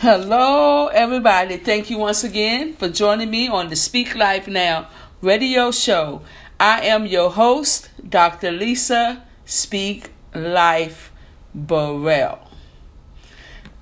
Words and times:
Hello, 0.00 0.88
everybody. 0.88 1.56
Thank 1.56 1.88
you 1.88 1.96
once 1.96 2.22
again 2.22 2.74
for 2.74 2.86
joining 2.86 3.30
me 3.30 3.48
on 3.48 3.70
the 3.70 3.76
Speak 3.76 4.14
Life 4.14 4.46
Now 4.46 4.88
radio 5.22 5.70
show. 5.70 6.20
I 6.60 6.82
am 6.82 7.06
your 7.06 7.30
host, 7.30 7.88
Dr. 8.06 8.52
Lisa 8.52 9.24
Speak 9.46 10.10
Life 10.34 11.12
Burrell. 11.54 12.40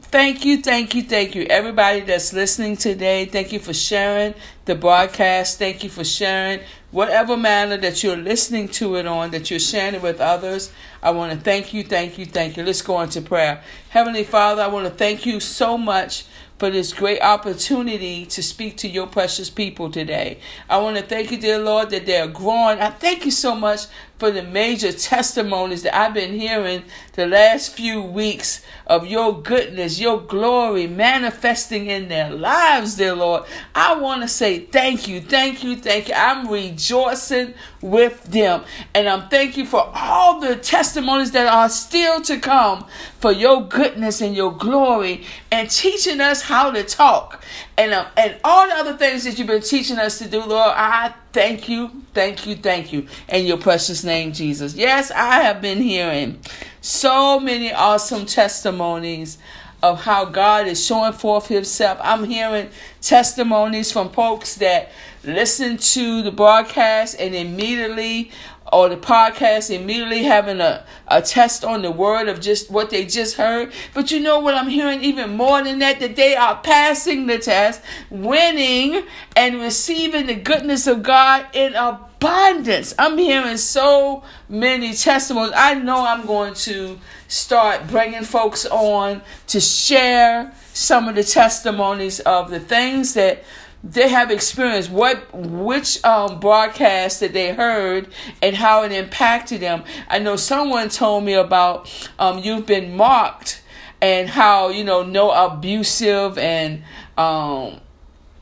Thank 0.03 0.45
you, 0.45 0.62
thank 0.62 0.95
you, 0.95 1.02
thank 1.02 1.34
you, 1.34 1.46
everybody 1.50 2.02
that's 2.02 2.32
listening 2.32 2.76
today. 2.76 3.24
Thank 3.24 3.50
you 3.50 3.58
for 3.58 3.74
sharing 3.74 4.34
the 4.66 4.76
broadcast. 4.76 5.58
Thank 5.58 5.82
you 5.82 5.90
for 5.90 6.04
sharing 6.04 6.60
whatever 6.95 7.36
manner 7.36 7.76
that 7.76 8.04
you're 8.04 8.16
listening 8.16 8.68
to 8.68 8.95
it 8.95 9.04
on, 9.04 9.32
that 9.32 9.50
you're 9.50 9.58
sharing 9.58 9.96
it 9.96 10.02
with 10.02 10.20
others. 10.20 10.72
I 11.02 11.10
want 11.10 11.32
to 11.32 11.38
thank 11.38 11.74
you, 11.74 11.82
thank 11.82 12.18
you, 12.18 12.24
thank 12.24 12.56
you. 12.56 12.62
Let's 12.62 12.82
go 12.82 13.00
into 13.00 13.20
prayer. 13.20 13.62
Heavenly 13.88 14.22
Father, 14.22 14.62
I 14.62 14.68
want 14.68 14.86
to 14.86 14.92
thank 14.92 15.27
you 15.27 15.41
so 15.41 15.77
much 15.77 16.24
for 16.56 16.70
this 16.70 16.92
great 16.92 17.20
opportunity 17.20 18.24
to 18.27 18.41
speak 18.45 18.77
to 18.77 18.88
your 18.88 19.09
precious 19.09 19.50
people 19.50 19.91
today. 19.91 20.38
I 20.70 20.78
want 20.78 20.96
to 20.96 21.02
thank 21.02 21.33
you, 21.33 21.36
dear 21.36 21.59
Lord, 21.59 21.91
that 21.91 22.06
they're 22.06 22.28
growing. 22.28 22.78
I 22.78 22.91
thank 22.91 23.24
you 23.24 23.33
so 23.33 23.56
much 23.56 23.86
for 24.24 24.30
the 24.30 24.42
major 24.42 24.91
testimonies 24.91 25.83
that 25.83 25.95
I've 25.95 26.14
been 26.14 26.41
hearing 26.41 26.84
the 27.12 27.27
last 27.27 27.74
few 27.74 28.01
weeks 28.01 28.64
of 28.87 29.06
your 29.06 29.42
goodness, 29.42 30.00
your 30.00 30.19
glory 30.19 30.87
manifesting 30.87 31.88
in 31.88 32.09
their 32.09 32.30
lives, 32.30 32.95
dear 32.95 33.14
Lord. 33.14 33.45
I 33.74 33.97
want 33.97 34.23
to 34.23 34.28
say 34.28 34.60
thank 34.60 35.06
you, 35.06 35.20
thank 35.20 35.62
you, 35.62 35.77
thank 35.77 36.09
you. 36.09 36.14
I'm 36.14 36.48
rejoicing 36.48 37.52
with 37.83 38.24
them. 38.24 38.64
And 38.95 39.10
I'm 39.10 39.28
thank 39.28 39.59
you 39.59 39.66
for 39.66 39.92
all 39.95 40.41
the 40.41 40.56
testimonies 40.56 41.33
that 41.33 41.47
are 41.47 41.69
still 41.69 42.22
to 42.22 42.38
come 42.38 42.86
for 43.19 43.30
your 43.30 43.69
goodness 43.69 44.22
and 44.22 44.34
your 44.34 44.52
glory 44.56 45.27
and 45.52 45.70
teaching 45.70 46.22
us 46.22 46.41
how 46.41 46.70
to 46.70 46.83
talk 46.83 47.45
and 47.77 47.92
um, 47.92 48.06
and 48.16 48.38
all 48.42 48.66
the 48.69 48.75
other 48.75 48.97
things 48.97 49.25
that 49.25 49.39
you've 49.39 49.48
been 49.48 49.61
teaching 49.61 49.98
us 49.98 50.19
to 50.20 50.28
do, 50.28 50.42
Lord. 50.42 50.72
I 50.75 51.12
thank 51.34 51.68
you, 51.68 51.90
thank 52.14 52.46
you, 52.46 52.54
thank 52.54 52.92
you, 52.92 53.08
in 53.28 53.44
your 53.44 53.58
precious 53.58 54.04
name, 54.04 54.32
Jesus. 54.32 54.74
Yes, 54.74 55.10
I 55.10 55.42
have 55.42 55.60
been 55.60 55.82
hearing 55.82 56.38
so 56.80 57.40
many 57.40 57.72
awesome 57.72 58.24
testimonies 58.24 59.36
of 59.82 60.02
how 60.02 60.24
God 60.24 60.68
is 60.68 60.82
showing 60.82 61.12
forth 61.12 61.48
Himself. 61.48 61.98
I'm 62.00 62.24
hearing 62.24 62.70
testimonies 63.02 63.90
from 63.90 64.10
folks 64.10 64.55
that 64.56 64.92
listen 65.24 65.77
to 65.77 66.22
the 66.22 66.30
broadcast 66.30 67.16
and 67.18 67.34
immediately 67.34 68.30
or 68.75 68.89
the 68.89 68.97
podcast 68.97 69.70
immediately 69.70 70.25
having 70.25 70.61
a, 70.61 70.84
a 71.06 71.22
test 71.22 71.64
on 71.64 71.83
the 71.83 71.92
word 71.92 72.27
of 72.28 72.41
just 72.41 72.69
what 72.72 72.91
they 72.91 73.06
just 73.06 73.36
heard. 73.36 73.72
But 73.94 74.11
you 74.11 74.19
know 74.19 74.41
what 74.41 74.56
I'm 74.56 74.69
hearing 74.69 75.05
even 75.05 75.36
more 75.36 75.62
than 75.62 75.78
that? 75.78 76.00
That 76.00 76.17
they 76.17 76.34
are 76.34 76.61
passing 76.61 77.28
the 77.28 77.39
test, 77.39 77.80
winning, 78.11 79.05
and 79.36 79.61
receiving 79.61 80.27
the 80.27 80.34
goodness 80.34 80.89
of 80.89 81.05
God 81.05 81.47
in 81.52 81.77
abundance. 81.77 82.92
I'm 82.98 83.17
hearing 83.17 83.58
so 83.58 84.25
many 84.48 84.92
testimonies. 84.92 85.55
I 85.55 85.75
know 85.75 86.05
I'm 86.05 86.27
going 86.27 86.55
to 86.55 86.98
start 87.28 87.86
bringing 87.86 88.25
folks 88.25 88.67
on 88.67 89.22
to 89.47 89.61
share 89.61 90.52
some 90.72 91.08
of 91.08 91.14
the 91.14 91.22
testimonies 91.22 92.19
of 92.19 92.50
the 92.50 92.58
things 92.58 93.14
that 93.14 93.45
they 93.84 94.08
have 94.08 94.30
experienced 94.30 94.90
what 94.90 95.28
which 95.34 96.02
um, 96.04 96.40
broadcast 96.40 97.20
that 97.20 97.34
they 97.34 97.52
heard 97.52 98.08
and 98.40 98.56
how 98.56 98.82
it 98.82 98.92
impacted 98.92 99.60
them. 99.60 99.84
I 100.08 100.18
know 100.18 100.36
someone 100.36 100.88
told 100.88 101.24
me 101.24 101.34
about 101.34 102.08
um, 102.18 102.38
you've 102.38 102.64
been 102.64 102.96
mocked 102.96 103.62
and 104.00 104.28
how 104.30 104.70
you 104.70 104.84
know 104.84 105.02
no 105.02 105.30
abusive 105.30 106.38
and 106.38 106.82
um, 107.18 107.80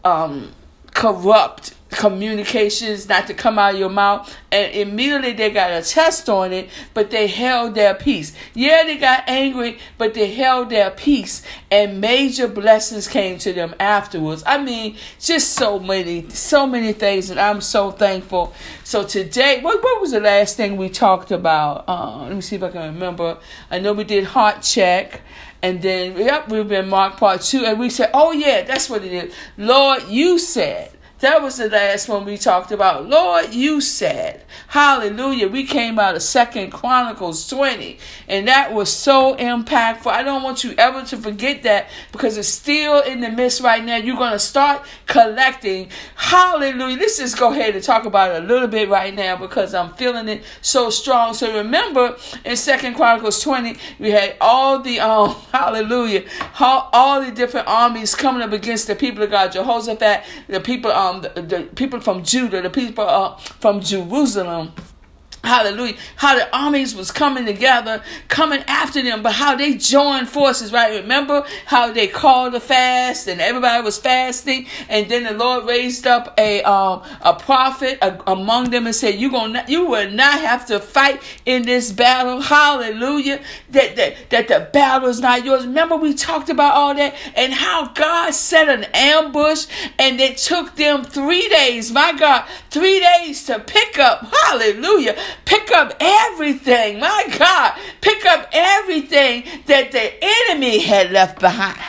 um, 0.05 0.53
corrupt 0.95 1.75
communications 1.93 3.09
not 3.09 3.27
to 3.27 3.35
come 3.35 3.59
out 3.59 3.75
of 3.75 3.81
your 3.81 3.91
mouth. 3.91 4.35
And 4.51 4.75
immediately 4.75 5.33
they 5.33 5.51
got 5.51 5.71
a 5.71 5.83
test 5.83 6.29
on 6.29 6.53
it 6.53 6.69
but 6.95 7.11
they 7.11 7.27
held 7.27 7.75
their 7.75 7.95
peace. 7.95 8.35
Yeah 8.55 8.85
they 8.85 8.97
got 8.97 9.29
angry 9.29 9.79
but 9.99 10.15
they 10.15 10.33
held 10.33 10.71
their 10.71 10.91
peace. 10.91 11.43
And 11.71 12.01
major 12.01 12.49
blessings 12.49 13.07
came 13.09 13.39
to 13.39 13.53
them 13.53 13.75
afterwards. 13.79 14.43
I 14.47 14.63
mean 14.63 14.97
just 15.21 15.53
so 15.53 15.79
many 15.79 16.29
so 16.31 16.67
many 16.67 16.93
things 16.93 17.31
and 17.31 17.39
i'm 17.39 17.61
so 17.61 17.91
thankful. 17.91 18.55
So 18.85 19.05
today 19.05 19.61
what, 19.61 19.83
what 19.83 20.01
was 20.01 20.13
the 20.13 20.21
last 20.21 20.57
thing 20.57 20.77
we 20.77 20.89
talked 20.89 21.31
about? 21.31 21.85
Uh, 21.87 22.25
let 22.25 22.35
me 22.35 22.41
see 22.41 22.57
if 22.57 22.63
i 22.63 22.71
can 22.71 22.95
remember. 22.95 23.39
I 23.71 23.79
know 23.79 23.93
we 23.93 24.05
did 24.05 24.25
heart 24.25 24.63
check 24.63 25.21
and 25.63 25.81
then, 25.81 26.19
yep, 26.19 26.49
we've 26.49 26.69
been 26.69 26.89
marked 26.89 27.19
part 27.19 27.41
two. 27.43 27.65
And 27.65 27.79
we 27.79 27.89
said, 27.89 28.11
oh, 28.13 28.33
yeah, 28.33 28.63
that's 28.63 28.91
what 28.91 29.05
it 29.05 29.13
is. 29.13 29.35
Lord, 29.57 30.03
you 30.09 30.41
said 30.41 30.91
that 31.23 31.41
was 31.41 31.57
the 31.57 31.69
last 31.69 32.09
one 32.09 32.25
we 32.25 32.37
talked 32.37 32.73
about. 32.73 33.09
Lord, 33.09 33.55
you 33.55 33.81
said, 33.81 34.43
hallelujah. 34.67 35.47
We 35.47 35.65
came 35.65 35.97
out 35.97 36.17
of 36.17 36.23
Second 36.23 36.73
Chronicles 36.73 37.47
20, 37.49 37.97
and 38.27 38.49
that 38.49 38.73
was 38.73 38.93
so 38.93 39.37
impactful. 39.37 40.11
I 40.11 40.25
don't 40.25 40.43
want 40.43 40.65
you 40.65 40.75
ever 40.77 41.05
to 41.05 41.17
forget 41.17 41.63
that 41.63 41.89
because 42.11 42.37
it's 42.37 42.49
still 42.49 43.01
in 43.03 43.21
the 43.21 43.31
midst 43.31 43.61
right 43.61 43.85
now. 43.85 43.97
You're 43.99 44.17
going 44.17 44.33
to 44.33 44.39
start 44.41 44.85
collecting. 45.07 45.91
Hallelujah. 46.17 46.99
Let's 46.99 47.19
just 47.19 47.39
go 47.39 47.53
ahead 47.53 47.77
and 47.77 47.85
talk 47.85 48.05
about 48.05 48.35
it 48.35 48.43
a 48.43 48.47
little 48.47 48.69
bit 48.69 48.89
right 48.89 49.15
now 49.15 49.37
because 49.37 49.75
I'm 49.75 49.95
feeling 49.95 50.29
it 50.29 50.43
so 50.61 50.91
strong. 50.91 51.35
So 51.35 51.57
remember 51.57 52.17
in 52.45 52.57
Second 52.57 52.95
Chronicles 52.95 53.41
20, 53.41 53.77
we 54.01 54.11
had 54.11 54.37
all 54.41 54.81
the, 54.81 54.99
um, 54.99 55.37
hallelujah, 55.53 56.25
all, 56.59 56.91
all 56.93 57.25
the 57.25 57.31
different 57.31 57.69
armies 57.69 58.17
coming 58.17 58.43
up 58.43 58.51
against 58.51 58.89
the 58.89 58.97
people 58.97 59.23
of 59.23 59.31
God. 59.31 59.53
Jehoshaphat, 59.53 60.25
the 60.49 60.61
people, 60.61 60.91
um, 60.91 61.12
the, 61.21 61.29
the 61.43 61.69
people 61.75 62.01
from 62.01 62.23
Judah, 62.25 62.63
the 62.63 62.71
people 62.71 63.05
uh, 63.09 63.37
from 63.37 63.81
Jerusalem 63.81 64.73
Hallelujah. 65.45 65.97
How 66.17 66.37
the 66.37 66.57
armies 66.57 66.95
was 66.95 67.11
coming 67.11 67.47
together, 67.47 68.05
coming 68.29 68.63
after 68.69 69.03
them, 69.03 69.25
but 69.25 69.33
how 69.33 69.57
they 69.57 69.75
joined 69.75 70.29
forces, 70.29 70.73
right? 70.73 71.01
Remember 71.01 71.45
how 71.67 71.93
they 71.93 72.07
called 72.07 72.55
a 72.55 72.61
fast 72.61 73.27
and 73.27 73.41
everybody 73.41 73.83
was 73.83 73.99
fasting, 73.99 74.67
and 74.89 75.09
then 75.09 75.25
the 75.25 75.33
Lord 75.33 75.67
raised 75.67 76.07
up 76.07 76.33
a 76.39 76.63
um 76.63 77.03
a 77.23 77.35
prophet 77.35 77.99
among 78.29 78.71
them 78.71 78.87
and 78.87 78.95
said, 78.95 79.17
"You 79.17 79.33
gonna 79.33 79.65
you 79.67 79.85
will 79.85 80.11
not 80.13 80.39
have 80.39 80.65
to 80.67 80.79
fight 80.79 81.21
in 81.45 81.63
this 81.63 81.91
battle." 81.91 82.41
Hallelujah. 82.41 83.41
That 83.71 83.97
that 83.97 84.31
that 84.31 84.47
the 84.47 84.69
battle 84.73 85.09
is 85.09 85.19
not 85.19 85.45
yours. 85.45 85.67
Remember 85.67 85.97
we 85.97 86.15
talked 86.15 86.51
about 86.51 86.75
all 86.75 86.95
that 86.95 87.17
and 87.35 87.53
how 87.53 87.89
God 87.89 88.33
set 88.33 88.69
an 88.69 88.85
ambush 88.95 89.67
and 89.99 90.21
it 90.21 90.37
took 90.37 90.77
them 90.77 91.03
three 91.03 91.49
days. 91.49 91.91
My 91.91 92.13
God, 92.13 92.45
three 92.71 93.01
days 93.01 93.45
to 93.47 93.59
pick 93.59 93.99
up. 93.99 94.33
Hallelujah 94.45 95.17
Pick 95.45 95.71
up 95.73 95.95
everything, 96.01 97.01
my 97.01 97.27
God, 97.39 97.79
pick 98.01 98.25
up 98.27 98.49
everything 98.53 99.45
that 99.67 99.93
the 99.93 100.13
enemy 100.21 100.81
had 100.81 101.11
left 101.11 101.41
behind. 101.41 101.81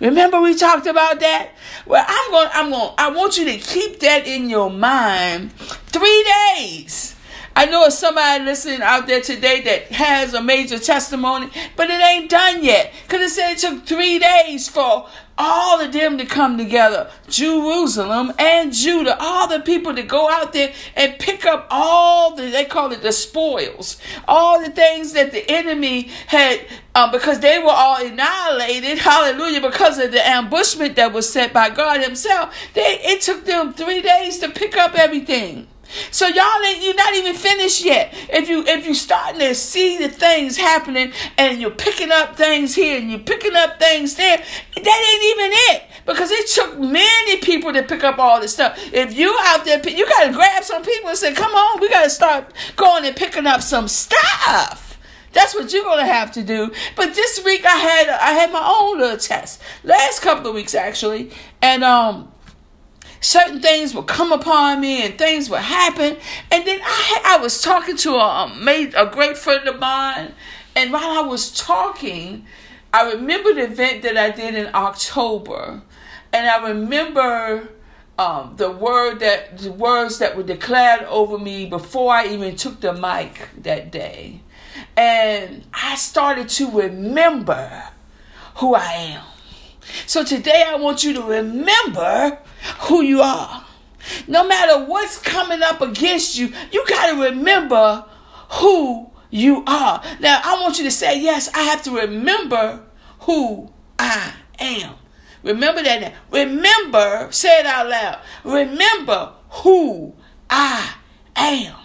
Remember 0.00 0.40
we 0.40 0.54
talked 0.54 0.86
about 0.86 1.20
that? 1.20 1.50
Well, 1.86 2.04
I'm 2.06 2.30
going 2.30 2.48
I'm 2.52 2.70
going 2.70 2.94
I 2.98 3.10
want 3.10 3.38
you 3.38 3.44
to 3.46 3.56
keep 3.58 4.00
that 4.00 4.26
in 4.26 4.48
your 4.48 4.70
mind 4.70 5.52
3 5.52 6.26
days. 6.56 7.16
I 7.56 7.64
know 7.64 7.88
somebody 7.88 8.44
listening 8.44 8.82
out 8.82 9.08
there 9.08 9.20
today 9.20 9.62
that 9.62 9.90
has 9.90 10.32
a 10.32 10.40
major 10.40 10.78
testimony, 10.78 11.50
but 11.74 11.90
it 11.90 12.00
ain't 12.00 12.30
done 12.30 12.62
yet. 12.62 12.92
Because 13.02 13.20
it 13.22 13.30
said 13.30 13.52
it 13.52 13.58
took 13.58 13.84
three 13.84 14.20
days 14.20 14.68
for 14.68 15.08
all 15.38 15.80
of 15.80 15.92
them 15.92 16.18
to 16.18 16.26
come 16.26 16.58
together 16.58 17.10
Jerusalem 17.28 18.32
and 18.38 18.72
Judah, 18.72 19.16
all 19.20 19.48
the 19.48 19.60
people 19.60 19.94
to 19.94 20.02
go 20.02 20.28
out 20.28 20.52
there 20.52 20.72
and 20.96 21.18
pick 21.18 21.46
up 21.46 21.68
all 21.70 22.34
the, 22.34 22.50
they 22.50 22.64
call 22.64 22.92
it 22.92 23.02
the 23.02 23.12
spoils, 23.12 23.98
all 24.26 24.60
the 24.60 24.70
things 24.70 25.12
that 25.12 25.30
the 25.32 25.48
enemy 25.50 26.10
had, 26.26 26.66
uh, 26.94 27.10
because 27.10 27.40
they 27.40 27.58
were 27.58 27.70
all 27.70 28.04
annihilated, 28.04 28.98
hallelujah, 28.98 29.60
because 29.60 29.98
of 29.98 30.10
the 30.10 30.26
ambushment 30.26 30.96
that 30.96 31.12
was 31.12 31.30
set 31.30 31.52
by 31.52 31.70
God 31.70 32.02
Himself. 32.02 32.54
They, 32.74 32.98
it 33.02 33.20
took 33.20 33.44
them 33.44 33.72
three 33.72 34.02
days 34.02 34.38
to 34.40 34.50
pick 34.50 34.76
up 34.76 34.94
everything. 34.94 35.68
So 36.10 36.26
y'all 36.26 36.62
ain't 36.66 36.82
you're 36.82 36.94
not 36.94 37.14
even 37.14 37.34
finished 37.34 37.84
yet. 37.84 38.14
If 38.30 38.48
you 38.48 38.64
if 38.66 38.86
you 38.86 38.94
starting 38.94 39.40
to 39.40 39.54
see 39.54 39.98
the 39.98 40.08
things 40.08 40.56
happening 40.56 41.12
and 41.36 41.60
you're 41.60 41.70
picking 41.70 42.10
up 42.10 42.36
things 42.36 42.74
here 42.74 42.98
and 42.98 43.10
you're 43.10 43.20
picking 43.20 43.54
up 43.54 43.78
things 43.78 44.14
there, 44.16 44.36
that 44.38 44.46
ain't 44.76 45.38
even 45.38 45.50
it. 45.74 45.82
Because 46.06 46.30
it 46.30 46.46
took 46.48 46.78
many 46.78 47.36
people 47.38 47.72
to 47.72 47.82
pick 47.82 48.02
up 48.04 48.18
all 48.18 48.40
this 48.40 48.54
stuff. 48.54 48.78
If 48.92 49.14
you 49.14 49.36
out 49.42 49.64
there, 49.64 49.86
you 49.88 50.06
gotta 50.06 50.32
grab 50.32 50.64
some 50.64 50.82
people 50.82 51.10
and 51.10 51.18
say, 51.18 51.34
"Come 51.34 51.54
on, 51.54 51.80
we 51.80 51.88
gotta 51.88 52.10
start 52.10 52.52
going 52.76 53.04
and 53.04 53.14
picking 53.14 53.46
up 53.46 53.62
some 53.62 53.88
stuff." 53.88 54.88
That's 55.32 55.54
what 55.54 55.72
you're 55.72 55.84
gonna 55.84 56.06
have 56.06 56.32
to 56.32 56.42
do. 56.42 56.72
But 56.96 57.14
this 57.14 57.44
week 57.44 57.64
I 57.64 57.76
had 57.76 58.08
I 58.08 58.32
had 58.32 58.50
my 58.52 58.74
own 58.80 58.98
little 58.98 59.18
test. 59.18 59.60
Last 59.84 60.20
couple 60.20 60.48
of 60.48 60.54
weeks 60.54 60.74
actually, 60.74 61.30
and 61.60 61.84
um 61.84 62.32
certain 63.20 63.60
things 63.60 63.94
would 63.94 64.06
come 64.06 64.32
upon 64.32 64.80
me 64.80 65.04
and 65.04 65.18
things 65.18 65.50
would 65.50 65.60
happen. 65.60 66.16
And 66.50 66.66
then 66.66 66.80
I, 66.82 67.22
I 67.24 67.42
was 67.42 67.60
talking 67.60 67.96
to 67.98 68.14
a, 68.14 68.52
a, 68.66 68.90
a 68.96 69.10
great 69.10 69.36
friend 69.36 69.68
of 69.68 69.78
mine, 69.78 70.34
and 70.76 70.92
while 70.92 71.24
I 71.24 71.26
was 71.26 71.52
talking, 71.52 72.46
I 72.92 73.12
remember 73.12 73.52
the 73.52 73.64
event 73.64 74.02
that 74.02 74.16
I 74.16 74.30
did 74.30 74.54
in 74.54 74.74
October, 74.74 75.82
and 76.32 76.48
I 76.48 76.68
remember 76.68 77.68
um, 78.18 78.54
the 78.56 78.70
word 78.70 79.20
that 79.20 79.58
the 79.58 79.72
words 79.72 80.18
that 80.18 80.36
were 80.36 80.42
declared 80.42 81.02
over 81.02 81.38
me 81.38 81.66
before 81.66 82.12
I 82.12 82.26
even 82.28 82.56
took 82.56 82.80
the 82.80 82.92
mic 82.92 83.48
that 83.62 83.90
day, 83.92 84.40
and 84.96 85.64
I 85.72 85.96
started 85.96 86.48
to 86.50 86.70
remember 86.70 87.84
who 88.56 88.74
I 88.74 88.92
am. 88.92 89.24
So 90.06 90.24
today 90.24 90.64
I 90.66 90.76
want 90.76 91.04
you 91.04 91.12
to 91.14 91.22
remember 91.22 92.38
who 92.80 93.02
you 93.02 93.20
are. 93.20 93.64
No 94.26 94.46
matter 94.46 94.84
what's 94.84 95.18
coming 95.18 95.62
up 95.62 95.80
against 95.80 96.38
you, 96.38 96.52
you 96.72 96.84
got 96.86 97.14
to 97.14 97.22
remember 97.22 98.04
who 98.52 99.10
you 99.30 99.62
are. 99.66 100.02
Now, 100.20 100.40
I 100.42 100.60
want 100.60 100.78
you 100.78 100.84
to 100.84 100.90
say, 100.90 101.20
Yes, 101.20 101.50
I 101.54 101.62
have 101.64 101.82
to 101.84 101.90
remember 101.90 102.84
who 103.20 103.70
I 103.98 104.32
am. 104.58 104.94
Remember 105.42 105.82
that 105.82 106.00
now. 106.00 106.12
Remember, 106.30 107.28
say 107.30 107.60
it 107.60 107.66
out 107.66 107.88
loud. 107.88 108.18
Remember 108.44 109.32
who 109.50 110.14
I 110.50 110.94
am. 111.36 111.76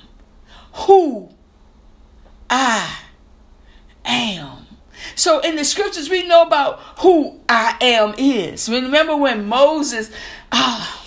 Who 0.73 1.29
I. 2.49 3.02
So 5.15 5.39
in 5.39 5.55
the 5.55 5.63
scriptures, 5.63 6.09
we 6.09 6.27
know 6.27 6.43
about 6.43 6.79
who 6.99 7.39
I 7.47 7.77
am 7.81 8.13
is. 8.17 8.69
Remember 8.69 9.15
when 9.15 9.47
Moses, 9.47 10.11
ah, 10.51 11.05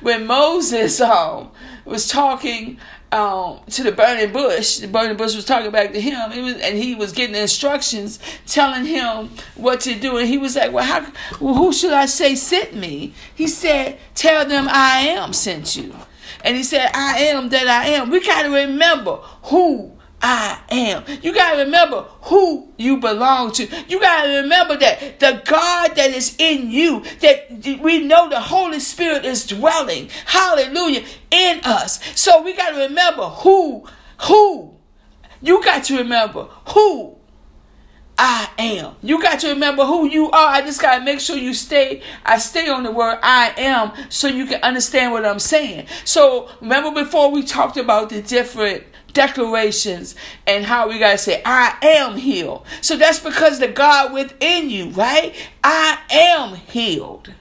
when 0.00 0.26
Moses 0.26 1.00
um, 1.00 1.50
was 1.84 2.08
talking 2.08 2.78
um, 3.12 3.60
to 3.70 3.82
the 3.82 3.92
burning 3.92 4.32
bush, 4.32 4.78
the 4.78 4.86
burning 4.86 5.16
bush 5.16 5.34
was 5.34 5.44
talking 5.44 5.70
back 5.70 5.92
to 5.92 6.00
him, 6.00 6.44
was, 6.44 6.54
and 6.56 6.78
he 6.78 6.94
was 6.94 7.12
getting 7.12 7.34
instructions, 7.34 8.20
telling 8.46 8.84
him 8.84 9.30
what 9.56 9.80
to 9.80 9.94
do. 9.98 10.16
And 10.18 10.28
he 10.28 10.38
was 10.38 10.56
like, 10.56 10.72
"Well, 10.72 10.84
how? 10.84 11.10
Well, 11.40 11.54
who 11.54 11.72
should 11.72 11.92
I 11.92 12.06
say 12.06 12.34
sent 12.34 12.74
me?" 12.74 13.14
He 13.34 13.48
said, 13.48 13.98
"Tell 14.14 14.46
them 14.46 14.68
I 14.70 15.00
am 15.08 15.32
sent 15.32 15.76
you." 15.76 15.94
And 16.44 16.56
he 16.56 16.62
said, 16.62 16.90
"I 16.94 17.18
am 17.18 17.48
that 17.48 17.66
I 17.66 17.88
am." 17.88 18.10
We 18.10 18.24
got 18.24 18.42
to 18.42 18.50
remember 18.50 19.16
who 19.44 19.92
I 20.22 20.60
am. 20.70 21.04
You 21.22 21.34
got 21.34 21.54
to 21.54 21.64
remember 21.64 22.02
who 22.22 22.68
you 22.76 22.98
belong 22.98 23.52
to. 23.52 23.66
You 23.88 24.00
got 24.00 24.24
to 24.24 24.40
remember 24.42 24.76
that 24.76 25.18
the 25.18 25.42
God 25.44 25.96
that 25.96 26.10
is 26.10 26.36
in 26.38 26.70
you, 26.70 27.02
that 27.20 27.80
we 27.80 28.04
know 28.04 28.28
the 28.28 28.40
Holy 28.40 28.80
Spirit 28.80 29.24
is 29.24 29.46
dwelling, 29.46 30.10
hallelujah, 30.26 31.04
in 31.30 31.60
us. 31.64 32.00
So 32.18 32.42
we 32.42 32.54
got 32.54 32.70
to 32.70 32.80
remember 32.88 33.22
who, 33.22 33.86
who. 34.22 34.74
You 35.40 35.64
got 35.64 35.84
to 35.84 35.96
remember 35.96 36.44
who 36.68 37.16
I 38.18 38.50
am. 38.58 38.96
You 39.00 39.22
got 39.22 39.40
to 39.40 39.48
remember 39.48 39.86
who 39.86 40.06
you 40.06 40.30
are. 40.30 40.48
I 40.48 40.60
just 40.60 40.82
got 40.82 40.98
to 40.98 41.04
make 41.04 41.20
sure 41.20 41.38
you 41.38 41.54
stay, 41.54 42.02
I 42.26 42.36
stay 42.36 42.68
on 42.68 42.82
the 42.82 42.90
word 42.90 43.18
I 43.22 43.54
am 43.56 43.92
so 44.10 44.28
you 44.28 44.44
can 44.44 44.62
understand 44.62 45.12
what 45.12 45.24
I'm 45.24 45.38
saying. 45.38 45.86
So 46.04 46.50
remember 46.60 47.02
before 47.02 47.30
we 47.30 47.42
talked 47.42 47.78
about 47.78 48.10
the 48.10 48.20
different 48.20 48.84
declarations 49.12 50.14
and 50.46 50.64
how 50.64 50.88
we 50.88 50.98
got 50.98 51.12
to 51.12 51.18
say, 51.18 51.42
I 51.44 51.76
am 51.82 52.16
healed. 52.16 52.66
So 52.80 52.96
that's 52.96 53.18
because 53.18 53.58
the 53.58 53.68
God 53.68 54.12
within 54.12 54.70
you, 54.70 54.90
right? 54.90 55.34
I 55.62 55.98
am 56.10 56.54
healed. 56.56 57.34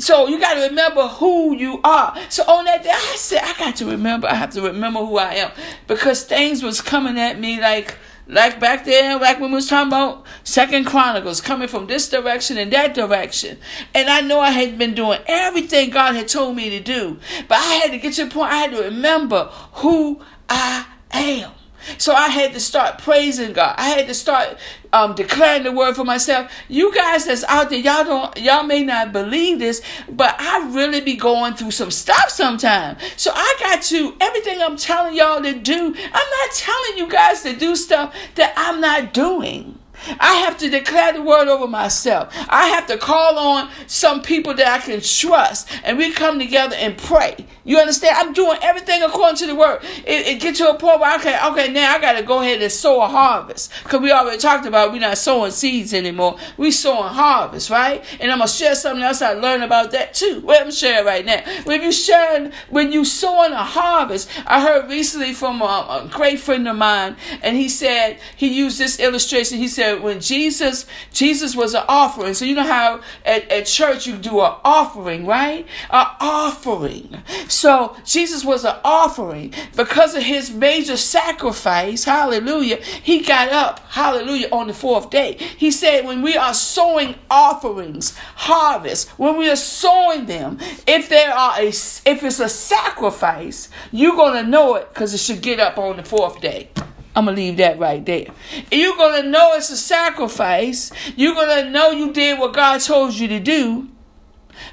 So 0.00 0.28
you 0.28 0.40
got 0.40 0.54
to 0.54 0.68
remember 0.68 1.06
who 1.06 1.54
you 1.54 1.80
are. 1.84 2.16
So 2.30 2.42
on 2.44 2.64
that 2.64 2.82
day, 2.82 2.90
I 2.90 3.16
said, 3.16 3.42
I 3.42 3.52
got 3.58 3.76
to 3.76 3.86
remember, 3.86 4.28
I 4.28 4.34
have 4.34 4.50
to 4.52 4.62
remember 4.62 5.00
who 5.00 5.18
I 5.18 5.34
am 5.34 5.50
because 5.86 6.24
things 6.24 6.62
was 6.62 6.80
coming 6.80 7.18
at 7.18 7.38
me 7.38 7.60
like, 7.60 7.98
like 8.26 8.60
back 8.60 8.84
there, 8.84 9.18
like 9.18 9.40
when 9.40 9.50
we 9.50 9.56
was 9.56 9.68
talking 9.68 9.88
about 9.88 10.24
Second 10.44 10.86
Chronicles, 10.86 11.40
coming 11.40 11.68
from 11.68 11.86
this 11.86 12.08
direction 12.08 12.56
and 12.56 12.72
that 12.72 12.94
direction. 12.94 13.58
And 13.92 14.08
I 14.08 14.20
know 14.20 14.40
I 14.40 14.50
had 14.50 14.78
been 14.78 14.94
doing 14.94 15.18
everything 15.26 15.90
God 15.90 16.14
had 16.14 16.28
told 16.28 16.56
me 16.56 16.70
to 16.70 16.80
do. 16.80 17.18
But 17.48 17.58
I 17.58 17.74
had 17.74 17.90
to 17.90 17.98
get 17.98 18.14
to 18.14 18.24
the 18.24 18.30
point 18.30 18.52
I 18.52 18.56
had 18.56 18.70
to 18.70 18.82
remember 18.82 19.50
who 19.72 20.22
I 20.50 20.86
am. 21.12 21.52
So 21.98 22.12
I 22.12 22.28
had 22.28 22.52
to 22.52 22.60
start 22.60 22.98
praising 22.98 23.52
God. 23.52 23.74
I 23.78 23.88
had 23.88 24.06
to 24.08 24.14
start 24.14 24.58
um, 24.92 25.14
declaring 25.14 25.62
the 25.62 25.72
word 25.72 25.96
for 25.96 26.04
myself. 26.04 26.52
You 26.68 26.94
guys 26.94 27.26
that's 27.26 27.44
out 27.44 27.70
there, 27.70 27.78
y'all 27.78 28.04
don't, 28.04 28.36
y'all 28.38 28.64
may 28.64 28.82
not 28.82 29.12
believe 29.12 29.58
this, 29.58 29.80
but 30.08 30.36
I 30.38 30.70
really 30.70 31.00
be 31.00 31.16
going 31.16 31.54
through 31.54 31.70
some 31.70 31.90
stuff 31.90 32.28
sometimes. 32.28 33.00
So 33.16 33.32
I 33.34 33.56
got 33.58 33.82
to 33.82 34.14
everything 34.20 34.60
I'm 34.60 34.76
telling 34.76 35.14
y'all 35.14 35.42
to 35.42 35.54
do. 35.58 35.76
I'm 35.76 35.94
not 35.94 36.50
telling 36.54 36.98
you 36.98 37.08
guys 37.08 37.42
to 37.42 37.56
do 37.56 37.74
stuff 37.76 38.14
that 38.34 38.52
I'm 38.56 38.80
not 38.80 39.14
doing. 39.14 39.78
I 40.18 40.34
have 40.44 40.58
to 40.58 40.70
declare 40.70 41.12
the 41.12 41.22
word 41.22 41.48
over 41.48 41.66
myself. 41.66 42.34
I 42.48 42.68
have 42.68 42.86
to 42.88 42.98
call 42.98 43.38
on 43.38 43.70
some 43.86 44.22
people 44.22 44.54
that 44.54 44.66
I 44.66 44.78
can 44.84 45.00
trust, 45.00 45.68
and 45.84 45.98
we 45.98 46.12
come 46.12 46.38
together 46.38 46.76
and 46.76 46.96
pray. 46.96 47.46
You 47.64 47.78
understand? 47.78 48.16
I'm 48.18 48.32
doing 48.32 48.58
everything 48.62 49.02
according 49.02 49.36
to 49.36 49.46
the 49.46 49.54
word. 49.54 49.80
It, 50.06 50.26
it 50.26 50.40
get 50.40 50.56
to 50.56 50.70
a 50.70 50.78
point 50.78 51.00
where 51.00 51.10
I 51.10 51.16
okay, 51.16 51.38
okay, 51.50 51.72
now 51.72 51.94
I 51.94 52.00
got 52.00 52.14
to 52.14 52.22
go 52.22 52.40
ahead 52.40 52.62
and 52.62 52.72
sow 52.72 53.02
a 53.02 53.06
harvest 53.06 53.72
because 53.82 54.00
we 54.00 54.10
already 54.10 54.38
talked 54.38 54.66
about 54.66 54.92
we're 54.92 55.00
not 55.00 55.18
sowing 55.18 55.50
seeds 55.50 55.92
anymore. 55.92 56.38
We 56.56 56.70
sowing 56.70 57.12
harvest, 57.12 57.70
right? 57.70 58.04
And 58.18 58.32
I'm 58.32 58.38
gonna 58.38 58.48
share 58.48 58.74
something 58.74 59.02
else 59.02 59.22
I 59.22 59.34
learned 59.34 59.62
about 59.62 59.90
that 59.92 60.14
too. 60.14 60.40
Well, 60.44 60.60
I'm 60.60 60.70
sharing 60.70 61.04
right 61.06 61.24
now. 61.24 61.42
When 61.64 61.82
you 61.82 61.92
sharing, 61.92 62.52
when 62.70 62.92
you 62.92 63.04
sowing 63.04 63.52
a 63.52 63.64
harvest, 63.64 64.28
I 64.46 64.60
heard 64.60 64.88
recently 64.88 65.32
from 65.32 65.60
a, 65.62 65.64
a 66.04 66.08
great 66.10 66.40
friend 66.40 66.66
of 66.66 66.76
mine, 66.76 67.16
and 67.42 67.56
he 67.56 67.68
said 67.68 68.18
he 68.36 68.48
used 68.48 68.78
this 68.78 68.98
illustration. 68.98 69.58
He 69.58 69.68
said 69.68 69.99
when 70.02 70.20
Jesus 70.20 70.86
Jesus 71.12 71.54
was 71.54 71.74
an 71.74 71.84
offering. 71.88 72.34
So 72.34 72.44
you 72.44 72.54
know 72.54 72.66
how 72.66 73.00
at, 73.24 73.50
at 73.50 73.66
church 73.66 74.06
you 74.06 74.16
do 74.16 74.40
an 74.40 74.54
offering, 74.64 75.26
right? 75.26 75.66
An 75.90 76.06
offering. 76.20 77.22
So 77.48 77.96
Jesus 78.04 78.44
was 78.44 78.64
an 78.64 78.76
offering 78.84 79.54
because 79.76 80.14
of 80.14 80.22
his 80.22 80.50
major 80.50 80.96
sacrifice. 80.96 82.04
Hallelujah. 82.04 82.76
He 82.76 83.20
got 83.20 83.50
up. 83.50 83.80
Hallelujah. 83.90 84.48
On 84.52 84.66
the 84.66 84.74
fourth 84.74 85.10
day. 85.10 85.36
He 85.56 85.70
said 85.70 86.04
when 86.04 86.22
we 86.22 86.36
are 86.36 86.54
sowing 86.54 87.14
offerings, 87.30 88.16
harvest, 88.36 89.08
when 89.10 89.36
we 89.36 89.50
are 89.50 89.56
sowing 89.56 90.26
them, 90.26 90.58
if 90.86 91.08
there 91.08 91.32
are 91.32 91.58
a 91.58 91.68
if 91.68 92.22
it's 92.22 92.40
a 92.40 92.48
sacrifice, 92.48 93.68
you're 93.92 94.16
gonna 94.16 94.42
know 94.42 94.74
it 94.76 94.88
because 94.88 95.14
it 95.14 95.18
should 95.18 95.42
get 95.42 95.60
up 95.60 95.78
on 95.78 95.96
the 95.96 96.04
fourth 96.04 96.40
day. 96.40 96.70
I'm 97.14 97.24
gonna 97.24 97.36
leave 97.36 97.56
that 97.56 97.78
right 97.78 98.04
there. 98.04 98.26
You're 98.70 98.96
gonna 98.96 99.28
know 99.28 99.54
it's 99.54 99.70
a 99.70 99.76
sacrifice. 99.76 100.92
You're 101.16 101.34
gonna 101.34 101.68
know 101.70 101.90
you 101.90 102.12
did 102.12 102.38
what 102.38 102.54
God 102.54 102.80
told 102.80 103.14
you 103.14 103.26
to 103.28 103.40
do 103.40 103.88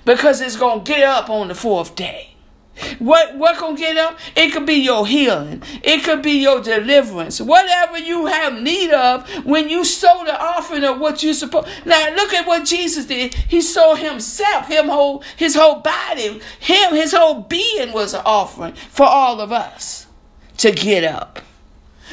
because 0.06 0.41
it's 0.41 0.56
gonna 0.56 0.82
get 0.82 1.03
up 1.03 1.29
on 1.29 1.48
the 1.48 1.56
fourth 1.56 1.96
day. 1.96 2.36
What 3.00 3.36
what 3.38 3.60
gonna 3.60 3.75
get 3.75 3.98
up? 3.98 4.20
It 4.36 4.53
could 4.53 4.67
be 4.67 4.75
your 4.75 5.08
healing. 5.08 5.63
It 5.82 6.03
could 6.03 6.22
be 6.22 6.34
your 6.34 6.62
deliverance. 6.62 7.41
Whatever 7.41 7.98
you 7.98 8.27
have 8.27 8.62
need 8.62 8.91
of 8.91 9.27
when 9.46 9.67
you 9.67 9.84
sow 9.84 10.24
the 10.24 10.39
offering 10.39 10.84
of 10.84 11.00
what 11.00 11.24
you 11.24 11.34
supposed. 11.34 11.67
Now 11.86 12.13
look 12.15 12.34
at 12.34 12.46
what 12.46 12.65
Jesus 12.65 13.06
did. 13.08 13.34
He 13.34 13.62
sold 13.62 13.98
himself, 13.98 14.67
him 14.67 14.89
whole 14.89 15.24
his 15.36 15.56
whole 15.56 15.79
body, 15.79 16.39
him 16.60 16.94
his 16.94 17.13
whole 17.13 17.41
being 17.41 17.94
was 17.94 18.13
an 18.13 18.22
offering 18.25 18.74
for 18.74 19.08
all 19.08 19.41
of 19.41 19.51
us 19.51 20.06
to 20.58 20.72
get 20.72 21.03
up. 21.03 21.39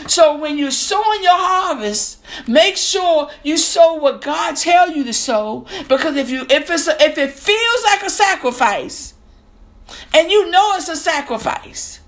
So 0.06 0.36
when 0.36 0.58
you're 0.58 0.70
sowing 0.70 1.22
your 1.22 1.36
harvest, 1.36 2.22
make 2.48 2.76
sure 2.76 3.30
you 3.42 3.56
sow 3.56 3.94
what 3.94 4.20
God 4.20 4.56
tell 4.56 4.90
you 4.90 5.04
to 5.04 5.12
sow. 5.12 5.66
Because 5.88 6.16
if 6.16 6.30
you 6.30 6.46
if 6.50 6.70
it's 6.70 6.88
a, 6.88 7.02
if 7.02 7.16
it 7.16 7.30
feels 7.30 7.84
like 7.84 8.02
a 8.02 8.10
sacrifice, 8.10 9.14
and 10.12 10.30
you 10.30 10.50
know 10.50 10.72
it's 10.76 10.88
a 10.88 10.96
sacrifice, 10.96 12.00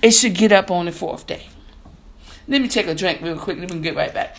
it 0.00 0.12
should 0.12 0.34
get 0.34 0.52
up 0.52 0.70
on 0.70 0.86
the 0.86 0.92
fourth 0.92 1.26
day. 1.26 1.48
Let 2.46 2.60
me 2.60 2.68
take 2.68 2.86
a 2.86 2.94
drink 2.94 3.20
real 3.20 3.38
quick. 3.38 3.58
Let 3.58 3.72
me 3.72 3.80
get 3.80 3.96
right 3.96 4.12
back. 4.12 4.36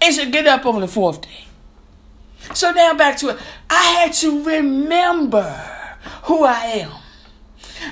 It 0.00 0.12
should 0.12 0.32
get 0.32 0.46
up 0.46 0.66
on 0.66 0.80
the 0.80 0.88
fourth 0.88 1.22
day. 1.22 1.46
So 2.52 2.72
now 2.72 2.94
back 2.94 3.16
to 3.18 3.30
it. 3.30 3.38
I 3.70 3.82
had 4.00 4.12
to 4.14 4.44
remember 4.44 5.50
who 6.24 6.44
I 6.44 6.64
am. 6.64 6.92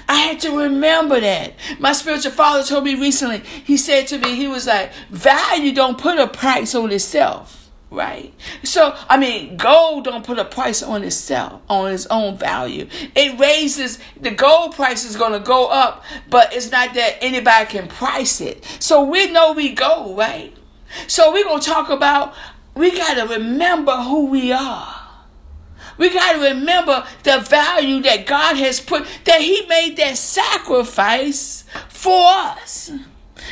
I 0.09 0.21
had 0.21 0.41
to 0.41 0.57
remember 0.57 1.21
that. 1.21 1.55
My 1.79 1.93
spiritual 1.93 2.33
father 2.33 2.65
told 2.65 2.85
me 2.85 2.95
recently, 2.95 3.39
he 3.39 3.77
said 3.77 4.07
to 4.09 4.19
me, 4.19 4.35
he 4.35 4.49
was 4.49 4.67
like, 4.67 4.93
value 5.11 5.73
don't 5.73 5.99
put 5.99 6.19
a 6.19 6.27
price 6.27 6.75
on 6.75 6.93
itself. 6.93 7.59
Right. 7.91 8.33
So, 8.63 8.97
I 9.07 9.19
mean, 9.19 9.59
gold 9.59 10.05
don't 10.05 10.25
put 10.25 10.39
a 10.39 10.47
price 10.47 10.83
on 10.83 11.05
itself, 11.05 11.61
on 11.69 11.93
its 11.93 12.07
own 12.07 12.39
value. 12.39 12.89
It 13.15 13.39
raises, 13.39 13.99
the 14.19 14.31
gold 14.31 14.75
price 14.75 15.05
is 15.05 15.15
going 15.15 15.33
to 15.33 15.41
go 15.41 15.67
up, 15.69 16.03
but 16.31 16.55
it's 16.55 16.71
not 16.71 16.95
that 16.95 17.19
anybody 17.21 17.67
can 17.67 17.89
price 17.89 18.41
it. 18.41 18.65
So 18.81 19.05
we 19.05 19.31
know 19.31 19.53
we 19.53 19.75
go, 19.75 20.15
right? 20.15 20.57
So 21.07 21.33
we're 21.35 21.45
going 21.45 21.61
to 21.61 21.69
talk 21.69 21.91
about, 21.91 22.33
we 22.75 22.97
got 22.97 23.15
to 23.15 23.35
remember 23.35 23.95
who 23.95 24.25
we 24.25 24.53
are. 24.53 25.02
We 25.99 26.11
got 26.11 26.33
to 26.35 26.55
remember 26.55 27.07
the 27.23 27.39
value 27.39 28.01
that 28.03 28.27
God 28.27 28.57
has 28.57 28.81
put, 28.81 29.07
that 29.25 29.41
He 29.41 29.65
made 29.67 29.97
that 29.97 30.17
sacrifice 30.17 31.65
for 31.89 32.29
us. 32.29 32.91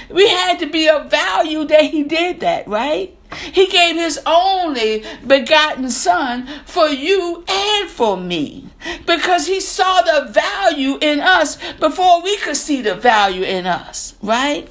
We 0.09 0.29
had 0.29 0.59
to 0.61 0.67
be 0.67 0.89
of 0.89 1.11
value 1.11 1.65
that 1.65 1.85
He 1.85 2.03
did 2.03 2.41
that, 2.41 2.67
right? 2.69 3.17
He 3.53 3.67
gave 3.69 3.97
his 3.97 4.21
only 4.27 5.05
begotten 5.27 5.91
son 5.91 6.49
for 6.65 6.89
you 6.89 7.45
and 7.49 7.89
for 7.89 8.17
me 8.17 8.67
because 9.07 9.47
he 9.47 9.61
saw 9.61 10.03
the 10.03 10.33
value 10.33 10.99
in 11.01 11.21
us 11.21 11.57
before 11.75 12.23
we 12.23 12.37
could 12.39 12.57
see 12.57 12.83
the 12.83 12.95
value 12.95 13.43
in 13.43 13.67
us, 13.67 14.15
right? 14.23 14.69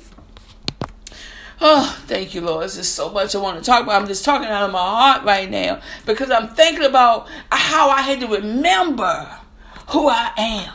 Oh, 1.62 2.01
thank 2.08 2.34
you, 2.34 2.42
Lord. 2.42 2.70
There's 2.70 2.88
so 2.88 3.10
much 3.10 3.36
I 3.36 3.39
want 3.39 3.58
to 3.58 3.63
talk 3.63 3.84
about. 3.84 4.01
I'm 4.01 4.08
just 4.08 4.24
talking 4.24 4.48
out 4.48 4.63
of 4.63 4.72
my 4.72 4.80
heart 4.80 5.25
right 5.25 5.50
now 5.50 5.82
because 6.06 6.32
I'm 6.32 6.48
thinking 6.50 6.86
about 6.86 7.28
how 7.51 7.89
I 7.89 8.01
had 8.01 8.22
to 8.22 8.28
remember 8.28 9.38
who 9.89 10.08
I 10.08 10.32
am. 10.38 10.74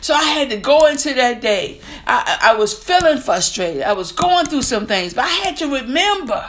So 0.00 0.14
I 0.14 0.22
had 0.22 0.50
to 0.50 0.56
go 0.56 0.86
into 0.86 1.12
that 1.14 1.40
day. 1.40 1.80
I, 2.06 2.38
I 2.42 2.54
was 2.56 2.72
feeling 2.72 3.18
frustrated. 3.18 3.82
I 3.82 3.92
was 3.92 4.12
going 4.12 4.46
through 4.46 4.62
some 4.62 4.86
things, 4.86 5.12
but 5.12 5.24
I 5.24 5.28
had 5.28 5.56
to 5.58 5.66
remember 5.66 6.48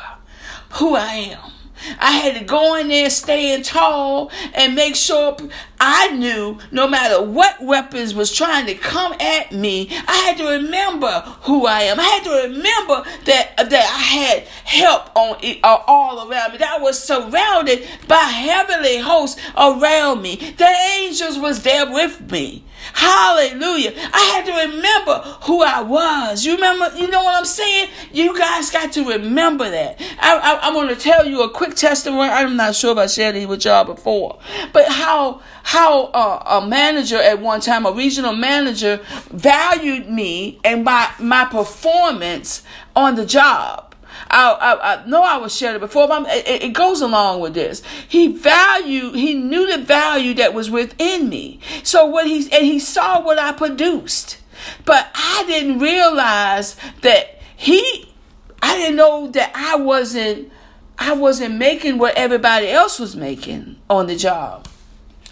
who 0.73 0.95
I 0.95 1.13
am. 1.13 1.51
I 1.99 2.11
had 2.11 2.37
to 2.37 2.43
go 2.43 2.75
in 2.75 2.87
there 2.89 3.09
staying 3.09 3.63
tall 3.63 4.31
and 4.53 4.75
make 4.75 4.95
sure 4.95 5.37
I 5.79 6.11
knew 6.11 6.59
no 6.71 6.87
matter 6.87 7.21
what 7.21 7.61
weapons 7.61 8.13
was 8.13 8.33
trying 8.33 8.65
to 8.65 8.75
come 8.75 9.13
at 9.19 9.51
me, 9.51 9.89
I 10.07 10.17
had 10.17 10.37
to 10.37 10.47
remember 10.47 11.21
who 11.41 11.65
I 11.65 11.83
am. 11.83 11.99
I 11.99 12.03
had 12.03 12.23
to 12.23 12.47
remember 12.49 13.09
that 13.25 13.57
that 13.57 13.73
I 13.73 14.01
had 14.01 14.43
help 14.65 15.15
on 15.15 15.37
uh, 15.63 15.77
all 15.87 16.29
around 16.29 16.51
me. 16.51 16.57
That 16.57 16.79
I 16.79 16.81
was 16.81 17.01
surrounded 17.01 17.87
by 18.07 18.15
heavenly 18.17 18.97
hosts 18.97 19.41
around 19.55 20.21
me. 20.21 20.35
The 20.35 20.75
angels 20.99 21.37
was 21.37 21.63
there 21.63 21.91
with 21.91 22.29
me. 22.31 22.63
Hallelujah. 22.93 23.93
I 23.95 24.19
had 24.33 24.45
to 24.45 24.73
remember 24.73 25.19
who 25.43 25.63
I 25.63 25.81
was. 25.81 26.45
You 26.45 26.55
remember, 26.55 26.91
you 26.97 27.07
know 27.07 27.23
what 27.23 27.35
I'm 27.35 27.45
saying? 27.45 27.89
You 28.11 28.37
guys 28.37 28.69
got 28.69 28.91
to 28.93 29.07
remember 29.07 29.69
that. 29.69 30.01
I, 30.19 30.37
I, 30.37 30.69
I 30.69 30.75
want 30.75 30.89
to 30.89 30.95
tell 30.95 31.25
you 31.25 31.41
a 31.43 31.49
quick 31.49 31.75
testimony. 31.75 32.29
I'm 32.29 32.55
not 32.55 32.75
sure 32.75 32.91
if 32.91 32.97
I 32.97 33.07
shared 33.07 33.35
it 33.35 33.47
with 33.47 33.65
y'all 33.65 33.85
before, 33.85 34.39
but 34.73 34.87
how, 34.87 35.41
how 35.63 36.05
a 36.07 36.65
manager 36.65 37.17
at 37.17 37.39
one 37.41 37.61
time, 37.61 37.85
a 37.85 37.91
regional 37.91 38.33
manager 38.33 39.01
valued 39.31 40.09
me 40.09 40.59
and 40.63 40.83
my, 40.83 41.11
my 41.19 41.45
performance 41.45 42.63
on 42.95 43.15
the 43.15 43.25
job. 43.25 43.88
I, 44.29 44.51
I, 44.51 44.93
I 44.93 45.05
know 45.05 45.23
I 45.23 45.37
was 45.37 45.55
shared 45.55 45.75
it 45.75 45.79
before, 45.79 46.07
but 46.07 46.27
it, 46.27 46.63
it 46.63 46.73
goes 46.73 47.01
along 47.01 47.39
with 47.39 47.53
this. 47.53 47.81
He 48.07 48.27
valued, 48.27 49.15
he 49.15 49.33
knew 49.33 49.71
the 49.71 49.83
value 49.83 50.33
that 50.35 50.53
was 50.53 50.69
within 50.69 51.29
me. 51.29 51.59
So 51.83 52.05
what 52.05 52.27
he, 52.27 52.49
and 52.51 52.65
he 52.65 52.79
saw 52.79 53.21
what 53.21 53.39
I 53.39 53.51
produced. 53.51 54.39
But 54.85 55.09
I 55.15 55.43
didn't 55.47 55.79
realize 55.79 56.75
that 57.01 57.39
he, 57.55 58.13
I 58.61 58.75
didn't 58.77 58.97
know 58.97 59.27
that 59.31 59.51
I 59.55 59.77
wasn't, 59.77 60.51
I 60.97 61.13
wasn't 61.13 61.55
making 61.55 61.97
what 61.97 62.15
everybody 62.15 62.67
else 62.67 62.99
was 62.99 63.15
making 63.15 63.77
on 63.89 64.07
the 64.07 64.15
job. 64.15 64.67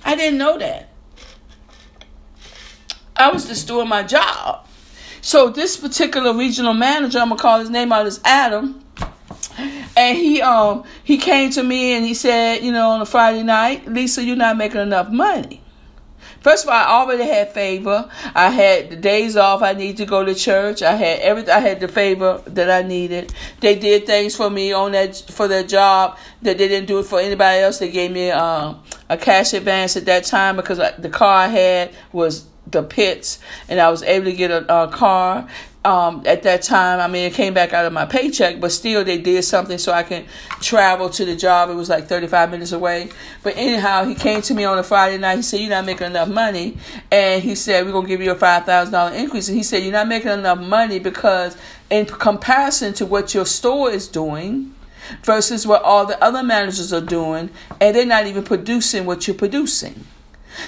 I 0.05 0.15
didn't 0.15 0.37
know 0.37 0.57
that. 0.57 0.89
I 3.15 3.31
was 3.31 3.47
just 3.47 3.67
doing 3.67 3.89
my 3.89 4.03
job. 4.03 4.66
So 5.21 5.49
this 5.49 5.77
particular 5.77 6.33
regional 6.33 6.73
manager, 6.73 7.19
I'm 7.19 7.29
gonna 7.29 7.41
call 7.41 7.59
his 7.59 7.69
name 7.69 7.91
out 7.91 8.05
as 8.05 8.19
Adam, 8.23 8.83
and 9.95 10.17
he 10.17 10.41
um 10.41 10.83
he 11.03 11.17
came 11.17 11.49
to 11.51 11.63
me 11.63 11.93
and 11.93 12.05
he 12.05 12.13
said, 12.13 12.63
you 12.63 12.71
know, 12.71 12.91
on 12.91 13.01
a 13.01 13.05
Friday 13.05 13.43
night, 13.43 13.87
Lisa, 13.87 14.23
you're 14.23 14.35
not 14.35 14.57
making 14.57 14.81
enough 14.81 15.09
money. 15.09 15.61
First 16.41 16.63
of 16.63 16.69
all, 16.69 16.75
I 16.75 16.85
already 16.85 17.23
had 17.23 17.51
favor. 17.51 18.09
I 18.33 18.49
had 18.49 18.89
the 18.89 18.95
days 18.95 19.35
off 19.35 19.61
I 19.61 19.73
need 19.73 19.97
to 19.97 20.05
go 20.05 20.23
to 20.23 20.35
church. 20.35 20.81
I 20.81 20.93
had 20.95 21.19
everything. 21.19 21.51
I 21.51 21.59
had 21.59 21.79
the 21.79 21.87
favor 21.87 22.41
that 22.45 22.69
I 22.69 22.87
needed. 22.87 23.33
They 23.59 23.75
did 23.77 24.05
things 24.05 24.35
for 24.35 24.49
me 24.49 24.71
on 24.71 24.93
that 24.93 25.17
for 25.29 25.47
their 25.47 25.63
job 25.63 26.17
that 26.43 26.57
they 26.57 26.67
didn't 26.67 26.87
do 26.87 26.99
it 26.99 27.05
for 27.05 27.19
anybody 27.19 27.63
else. 27.63 27.79
They 27.79 27.91
gave 27.91 28.11
me 28.11 28.31
um, 28.31 28.81
a 29.09 29.17
cash 29.17 29.53
advance 29.53 29.97
at 29.97 30.05
that 30.05 30.25
time 30.25 30.55
because 30.55 30.77
the 30.77 31.09
car 31.09 31.33
I 31.33 31.47
had 31.47 31.93
was 32.13 32.45
the 32.71 32.83
pits, 32.83 33.39
and 33.67 33.79
I 33.79 33.89
was 33.89 34.03
able 34.03 34.25
to 34.25 34.33
get 34.33 34.51
a, 34.51 34.83
a 34.83 34.87
car. 34.87 35.47
Um, 35.85 36.23
at 36.25 36.43
that 36.43 36.63
time, 36.63 36.99
I 36.99 37.07
mean, 37.07 37.23
it 37.23 37.33
came 37.33 37.53
back 37.53 37.71
out 37.71 37.85
of 37.85 37.93
my 37.93 38.05
paycheck, 38.05 38.59
but 38.59 38.73
still, 38.73 39.05
they 39.05 39.17
did 39.17 39.43
something 39.43 39.77
so 39.77 39.93
I 39.93 40.03
can 40.03 40.25
travel 40.59 41.09
to 41.11 41.23
the 41.23 41.35
job. 41.35 41.69
It 41.69 41.75
was 41.75 41.87
like 41.87 42.07
35 42.07 42.51
minutes 42.51 42.73
away. 42.73 43.09
But 43.41 43.55
anyhow, 43.55 44.03
he 44.03 44.13
came 44.13 44.41
to 44.41 44.53
me 44.53 44.65
on 44.65 44.77
a 44.77 44.83
Friday 44.83 45.17
night. 45.17 45.37
He 45.37 45.41
said, 45.43 45.61
You're 45.61 45.69
not 45.69 45.85
making 45.85 46.07
enough 46.07 46.27
money. 46.27 46.77
And 47.09 47.41
he 47.41 47.55
said, 47.55 47.85
We're 47.85 47.93
going 47.93 48.03
to 48.03 48.09
give 48.09 48.21
you 48.21 48.31
a 48.31 48.35
$5,000 48.35 49.15
increase. 49.15 49.47
And 49.47 49.55
he 49.55 49.63
said, 49.63 49.81
You're 49.83 49.93
not 49.93 50.09
making 50.09 50.31
enough 50.31 50.59
money 50.59 50.99
because, 50.99 51.55
in 51.89 52.05
comparison 52.05 52.93
to 52.95 53.05
what 53.05 53.33
your 53.33 53.45
store 53.45 53.89
is 53.89 54.09
doing, 54.09 54.73
versus 55.23 55.65
what 55.65 55.81
all 55.83 56.05
the 56.05 56.21
other 56.23 56.43
managers 56.43 56.91
are 56.91 57.01
doing, 57.01 57.49
and 57.79 57.95
they're 57.95 58.05
not 58.05 58.27
even 58.27 58.43
producing 58.43 59.05
what 59.05 59.27
you're 59.27 59.37
producing. 59.37 60.05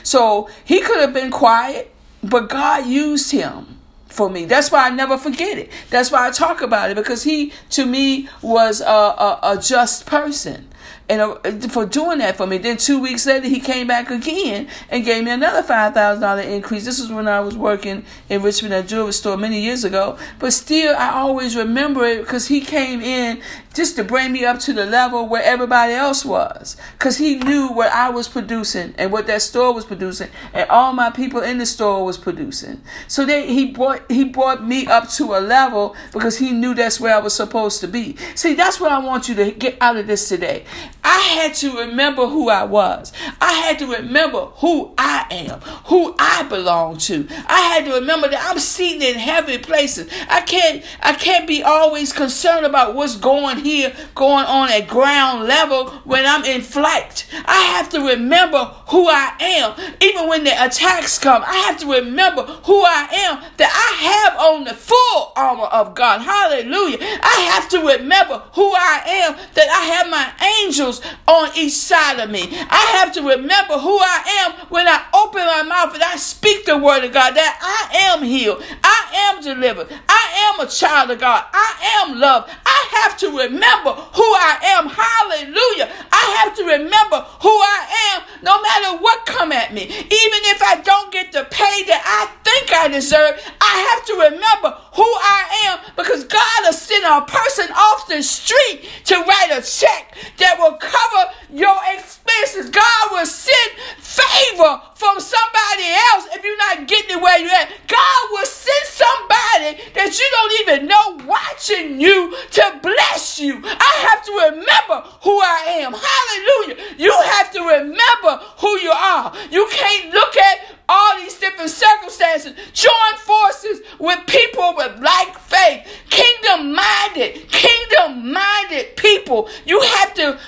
So 0.04 0.50
he 0.64 0.82
could 0.82 1.00
have 1.00 1.14
been 1.14 1.32
quiet, 1.32 1.94
but 2.24 2.50
God 2.50 2.88
used 2.88 3.32
him 3.32 3.80
for 4.08 4.30
me. 4.30 4.46
That's 4.46 4.72
why 4.72 4.88
I 4.88 4.90
never 4.90 5.18
forget 5.18 5.58
it. 5.58 5.72
That's 5.90 6.12
why 6.12 6.28
I 6.28 6.32
talk 6.32 6.62
about 6.62 6.92
it 6.92 6.96
because 6.96 7.24
he, 7.24 7.54
to 7.72 7.86
me, 7.86 8.28
was 8.42 8.82
a, 8.82 8.86
a, 8.86 9.40
a 9.44 9.58
just 9.58 10.06
person 10.06 10.68
and 11.10 11.22
uh, 11.22 11.68
for 11.70 11.86
doing 11.86 12.20
that 12.20 12.38
for 12.38 12.46
me. 12.46 12.60
Then 12.60 12.78
two 12.78 13.00
weeks 13.02 13.26
later, 13.26 13.48
he 13.48 13.60
came 13.60 13.88
back 13.88 14.12
again 14.12 14.70
and 14.90 15.04
gave 15.04 15.24
me 15.24 15.32
another 15.32 15.64
five 15.64 15.94
thousand 15.94 16.22
dollar 16.22 16.42
increase. 16.42 16.86
This 16.86 17.00
was 17.02 17.12
when 17.12 17.28
I 17.28 17.40
was 17.40 17.58
working 17.58 18.06
in 18.30 18.44
Richmond 18.44 18.74
at 18.76 18.88
jewelry 18.88 19.14
store 19.14 19.36
many 19.36 19.60
years 19.60 19.84
ago. 19.84 20.18
But 20.38 20.54
still, 20.54 20.96
I 20.96 21.10
always 21.10 21.56
remember 21.56 22.06
it 22.06 22.22
because 22.22 22.48
he 22.48 22.62
came 22.62 23.02
in 23.02 23.42
just 23.74 23.96
to 23.96 24.04
bring 24.04 24.32
me 24.32 24.46
up 24.46 24.60
to 24.60 24.74
the 24.74 24.86
level 24.86 25.28
where 25.28 25.44
everybody 25.44 25.94
else 25.94 26.26
was. 26.26 26.76
Because 26.94 27.18
he 27.18 27.36
knew 27.36 27.68
what 27.68 27.92
I 27.92 28.10
was 28.10 28.28
producing 28.28 28.94
and 28.98 29.12
what 29.12 29.28
that 29.28 29.42
store 29.42 29.74
was 29.74 29.86
producing, 29.86 30.30
and 30.54 30.70
all 30.70 30.94
my 30.94 31.10
people 31.10 31.42
in 31.42 31.58
the 31.58 31.66
store 31.66 32.06
was 32.06 32.18
producing. 32.18 32.82
So 33.08 33.26
they, 33.26 33.52
he 33.54 33.66
brought 33.66 34.10
he 34.12 34.24
brought 34.24 34.66
me 34.66 34.86
up 34.86 35.10
to 35.10 35.36
a 35.36 35.40
level 35.40 35.96
because 36.14 36.38
he 36.38 36.52
knew 36.52 36.76
that's 36.76 37.00
where 37.00 37.16
I 37.16 37.20
was 37.20 37.34
supposed 37.34 37.82
to 37.82 37.88
be. 37.88 38.16
See, 38.36 38.54
that's 38.54 38.80
what 38.80 38.92
I 38.92 39.00
want 39.00 39.28
you 39.28 39.36
to 39.36 39.52
get 39.52 39.78
out 39.82 39.98
of 39.98 40.08
this 40.08 40.30
today. 40.30 40.66
I 41.04 41.20
had 41.20 41.54
to 41.56 41.80
remember 41.80 42.28
who 42.28 42.50
I 42.50 42.64
was. 42.64 43.14
I 43.40 43.54
had 43.54 43.80
to 43.80 43.88
remember 43.88 44.46
who 44.56 44.94
I 44.98 45.26
am, 45.32 45.60
who 45.86 46.16
I 46.20 46.44
belong 46.44 46.98
to. 46.98 47.28
I 47.48 47.62
had 47.74 47.86
to 47.86 47.94
remember 47.94 48.28
that 48.30 48.48
I'm 48.50 48.60
seated 48.60 49.04
in 49.04 49.16
heavy 49.16 49.58
places. 49.58 50.12
I 50.30 50.42
can't 50.42 50.84
I 51.02 51.14
can't 51.14 51.48
be 51.48 51.64
always 51.64 52.12
concerned 52.12 52.66
about 52.66 52.96
what's 52.96 53.16
going 53.16 53.60
here, 53.60 53.94
going 54.16 54.46
on 54.46 54.70
at 54.72 54.88
ground 54.88 55.48
level 55.48 55.90
when 56.04 56.26
I'm 56.26 56.44
in 56.44 56.62
flight. 56.62 57.26
I 57.46 57.62
have 57.76 57.90
to 57.90 58.00
remember 58.02 58.66
who 58.88 59.08
I 59.08 59.34
am. 59.40 59.96
Even 60.02 60.28
when 60.28 60.44
the 60.44 60.52
attacks 60.52 61.18
come, 61.18 61.44
I 61.46 61.56
have 61.68 61.80
to 61.80 61.92
remember 61.92 62.44
who 62.44 62.82
I 62.82 63.08
am, 63.12 63.44
that 63.58 63.72
I 63.72 64.04
have 64.04 64.40
on 64.40 64.64
the 64.66 64.74
full 64.74 65.34
armor 65.36 65.66
of 65.66 65.96
God. 65.96 66.22
Hallelujah. 66.22 66.98
I 67.02 67.50
have 67.54 67.70
to 67.70 67.80
remember 67.80 68.44
who 68.54 68.72
I 68.74 69.02
am, 69.06 69.36
that 69.54 69.70
I 69.70 69.86
have 69.96 70.10
my 70.10 70.48
angels 70.64 70.89
angels 70.90 71.02
on 71.28 71.50
each 71.56 71.74
side 71.74 72.20
of 72.20 72.30
me. 72.30 72.42
I 72.42 73.00
have 73.00 73.14
to 73.14 73.22
remember 73.22 73.78
who 73.78 73.98
I 73.98 74.46
am 74.46 74.68
when 74.70 74.88
I 74.88 75.06
open 75.14 75.46
my 75.46 75.64
mouth 75.64 75.94
and 75.94 76.04
I 76.04 76.16
speak 76.16 76.66
the 76.66 76.78
word 76.78 77.04
of 77.04 77.14
God 77.14 77.36
that 77.36 77.60
I 77.62 77.98
am 77.98 78.24
healed. 78.24 78.64
I 78.84 79.34
am 79.34 79.44
delivered. 79.44 79.88
I 80.08 80.54
am 80.54 80.66
a 80.66 80.70
child 80.70 81.12
of 81.12 81.20
God. 81.20 81.46
I 81.54 82.04
am 82.04 82.20
loved. 82.20 82.52
I 82.66 82.79
have 82.92 83.18
to 83.18 83.28
remember 83.28 83.92
who 83.94 84.24
I 84.24 84.60
am. 84.78 84.90
Hallelujah. 84.90 85.90
I 86.12 86.26
have 86.42 86.56
to 86.58 86.64
remember 86.64 87.26
who 87.42 87.50
I 87.50 87.80
am 88.14 88.22
no 88.42 88.62
matter 88.62 88.98
what 89.02 89.26
come 89.26 89.52
at 89.52 89.74
me. 89.74 89.84
Even 89.84 90.42
if 90.54 90.62
I 90.62 90.82
don't 90.82 91.12
get 91.12 91.32
the 91.32 91.46
pay 91.50 91.84
that 91.88 92.04
I 92.06 92.32
think 92.44 92.74
I 92.74 92.88
deserve, 92.88 93.40
I 93.62 93.76
have 93.90 94.06
to 94.06 94.14
remember 94.30 94.78
who 94.94 95.04
I 95.04 95.42
am 95.68 95.80
because 95.96 96.24
God 96.26 96.60
will 96.64 96.74
send 96.74 97.06
a 97.06 97.26
person 97.26 97.72
off 97.76 98.08
the 98.08 98.22
street 98.22 98.90
to 99.06 99.16
write 99.16 99.52
a 99.52 99.62
check 99.62 100.16
that 100.38 100.58
will 100.60 100.78
cover 100.78 101.32
your 101.54 101.78
expenses. 101.94 102.70
God 102.70 103.12
will 103.12 103.26
send 103.26 103.72
favor 104.00 104.82
from 105.00 105.18
somebody 105.18 105.88
else 106.12 106.28
if 106.36 106.44
you're 106.44 106.58
not 106.58 106.86
getting 106.86 107.16
it 107.18 107.22
where 107.22 107.40
you're 107.40 107.50
at. 107.50 107.72
God 107.88 108.22
will 108.32 108.46
send 108.46 108.86
somebody 108.86 109.80
that 109.96 110.12
you 110.12 110.28
don't 110.36 110.54
even 110.60 110.88
know 110.92 111.26
watching 111.26 112.02
you 112.02 112.36
to 112.52 112.80
bless 112.84 113.40
you. 113.40 113.62
I 113.64 113.94
have 114.12 114.26
to 114.26 114.32
remember 114.52 115.08
who 115.24 115.40
I 115.40 115.80
am. 115.80 115.94
Hallelujah. 115.96 116.96
You 116.98 117.16
have 117.32 117.50
to 117.54 117.62
remember 117.62 118.44
who 118.60 118.78
you 118.80 118.92
are. 118.92 119.34
You 119.50 119.68
can't 119.72 120.14
look 120.14 120.36
at 120.36 120.76
all 120.90 121.18
these 121.18 121.40
different 121.40 121.70
circumstances. 121.70 122.54
Join 122.74 123.14
forces 123.20 123.80
with 124.00 124.20
people 124.28 124.74
with 124.76 125.00
like 125.00 125.38
faith, 125.38 125.88
kingdom 126.10 126.76
minded, 126.76 127.48
kingdom 127.48 128.34
minded 128.34 128.98
people. 128.98 129.48
You 129.66 129.80
have 129.80 130.14
to 130.16 130.40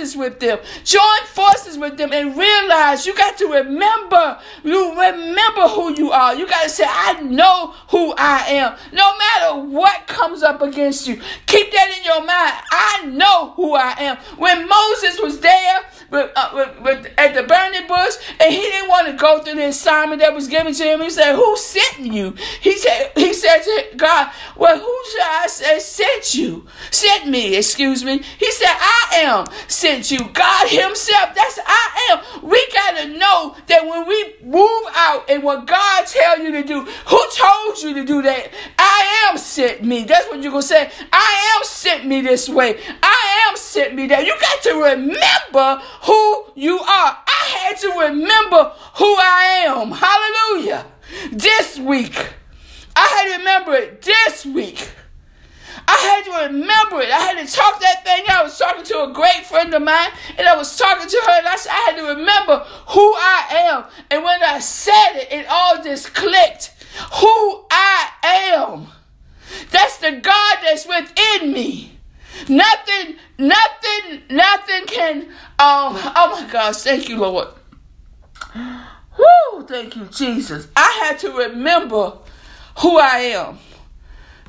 forces 0.00 0.16
with 0.16 0.40
them. 0.40 0.58
Join 0.84 1.24
forces 1.26 1.78
with 1.78 1.96
them 1.96 2.12
and 2.12 2.36
realize 2.36 3.06
you 3.06 3.14
got 3.14 3.36
to 3.38 3.46
remember, 3.46 4.38
you 4.64 4.90
remember 4.90 5.68
who 5.68 5.94
you 5.94 6.10
are. 6.10 6.34
You 6.34 6.46
got 6.46 6.64
to 6.64 6.68
say, 6.70 6.84
I 6.86 7.20
know 7.20 7.74
who 7.88 8.14
I 8.16 8.44
am. 8.48 8.76
No 8.92 9.12
matter 9.16 9.60
what 9.60 10.06
comes 10.06 10.42
up 10.42 10.62
against 10.62 11.06
you, 11.06 11.20
keep 11.46 11.70
that 11.72 11.94
in 11.98 12.04
your 12.04 12.20
mind. 12.20 12.54
I 12.70 13.06
know 13.12 13.50
who 13.52 13.74
I 13.74 13.94
am. 13.98 14.16
When 14.38 14.68
Moses 14.68 15.20
was 15.20 15.40
there, 15.40 15.80
with, 16.10 16.30
uh, 16.34 16.50
with, 16.54 16.80
with, 16.80 17.12
at 17.18 17.34
the 17.34 17.42
burning 17.42 17.86
bush, 17.86 18.14
and 18.40 18.52
he 18.52 18.60
didn't 18.60 18.88
want 18.88 19.06
to 19.06 19.12
go 19.12 19.40
through 19.42 19.54
the 19.54 19.66
assignment 19.66 20.20
that 20.20 20.34
was 20.34 20.48
given 20.48 20.74
to 20.74 20.84
him. 20.84 21.00
He 21.00 21.10
said, 21.10 21.34
"Who 21.34 21.56
sent 21.56 22.00
you?" 22.00 22.34
He 22.60 22.76
said, 22.76 23.12
"He 23.14 23.32
said 23.32 23.62
to 23.62 23.96
God, 23.96 24.32
well, 24.56 24.78
who 24.78 25.02
should 25.10 25.20
I 25.22 25.46
say 25.46 25.78
sent 25.78 26.34
you? 26.34 26.66
Sent 26.90 27.28
me? 27.28 27.56
Excuse 27.56 28.04
me." 28.04 28.22
He 28.38 28.52
said, 28.52 28.68
"I 28.68 29.20
am 29.22 29.46
sent 29.68 29.89
you." 30.10 30.28
God 30.32 30.68
Himself. 30.68 31.34
That's 31.34 31.58
I 31.66 32.08
am. 32.10 32.48
We 32.48 32.66
gotta 32.72 33.08
know 33.08 33.56
that 33.66 33.86
when 33.86 34.06
we 34.06 34.34
move 34.42 34.84
out 34.94 35.28
and 35.30 35.42
what 35.42 35.66
God 35.66 36.06
tell 36.06 36.38
you 36.38 36.52
to 36.52 36.62
do, 36.62 36.82
who 37.06 37.22
told 37.36 37.82
you 37.82 37.94
to 37.94 38.04
do 38.04 38.22
that? 38.22 38.50
I 38.78 39.28
am 39.28 39.38
sent 39.38 39.82
me. 39.82 40.04
That's 40.04 40.28
what 40.28 40.42
you're 40.42 40.52
gonna 40.52 40.62
say. 40.62 40.90
I 41.12 41.56
am 41.56 41.64
sent 41.64 42.06
me 42.06 42.20
this 42.20 42.48
way. 42.48 42.78
I 43.02 43.48
am 43.48 43.56
sent 43.56 43.94
me 43.94 44.06
that. 44.08 44.24
You 44.26 44.34
got 44.40 44.62
to 44.62 44.72
remember 44.74 45.82
who 46.02 46.44
you 46.54 46.78
are. 46.78 47.18
I 47.26 47.44
had 47.58 47.78
to 47.78 47.88
remember 48.08 48.72
who 48.96 49.14
I 49.16 49.64
am. 49.66 49.90
Hallelujah. 49.92 50.86
This 51.32 51.78
week. 51.78 52.34
I 52.96 53.00
had 53.00 53.32
to 53.32 53.38
remember 53.38 53.74
it 53.74 54.02
this 54.02 54.44
week. 54.46 54.90
I 55.88 55.96
had 55.96 56.24
to 56.24 56.52
remember 56.52 57.00
it. 57.00 57.10
I 57.10 57.18
had 57.18 57.46
to 57.46 57.52
talk 57.52 57.80
that 57.80 58.04
thing. 58.04 58.24
I 58.28 58.42
was 58.42 58.58
talking 58.58 58.84
to 58.84 59.04
a 59.04 59.12
great 59.12 59.44
friend 59.46 59.72
of 59.74 59.82
mine, 59.82 60.10
and 60.38 60.46
I 60.46 60.56
was 60.56 60.76
talking 60.76 61.08
to 61.08 61.22
her, 61.26 61.38
and 61.38 61.46
I 61.46 61.56
said, 61.56 61.70
I 61.72 61.90
had 61.90 61.96
to 61.96 62.02
remember 62.02 62.58
who 62.88 63.14
I 63.14 63.46
am. 63.50 63.84
And 64.10 64.24
when 64.24 64.42
I 64.42 64.58
said 64.60 65.16
it, 65.16 65.32
it 65.32 65.46
all 65.48 65.82
just 65.82 66.14
clicked. 66.14 66.72
Who 67.20 67.64
I 67.70 68.10
am. 68.24 68.86
That's 69.70 69.98
the 69.98 70.12
God 70.12 70.58
that's 70.62 70.86
within 70.86 71.52
me. 71.52 71.98
Nothing, 72.48 73.16
nothing, 73.38 74.22
nothing 74.30 74.86
can. 74.86 75.22
Um. 75.58 75.96
Oh 76.16 76.40
my 76.40 76.50
gosh! 76.50 76.76
Thank 76.76 77.08
you, 77.08 77.18
Lord. 77.18 77.48
Woo! 78.54 79.66
Thank 79.66 79.96
you, 79.96 80.06
Jesus. 80.06 80.68
I 80.74 81.04
had 81.04 81.18
to 81.20 81.32
remember 81.32 82.14
who 82.78 82.98
I 82.98 83.18
am. 83.18 83.58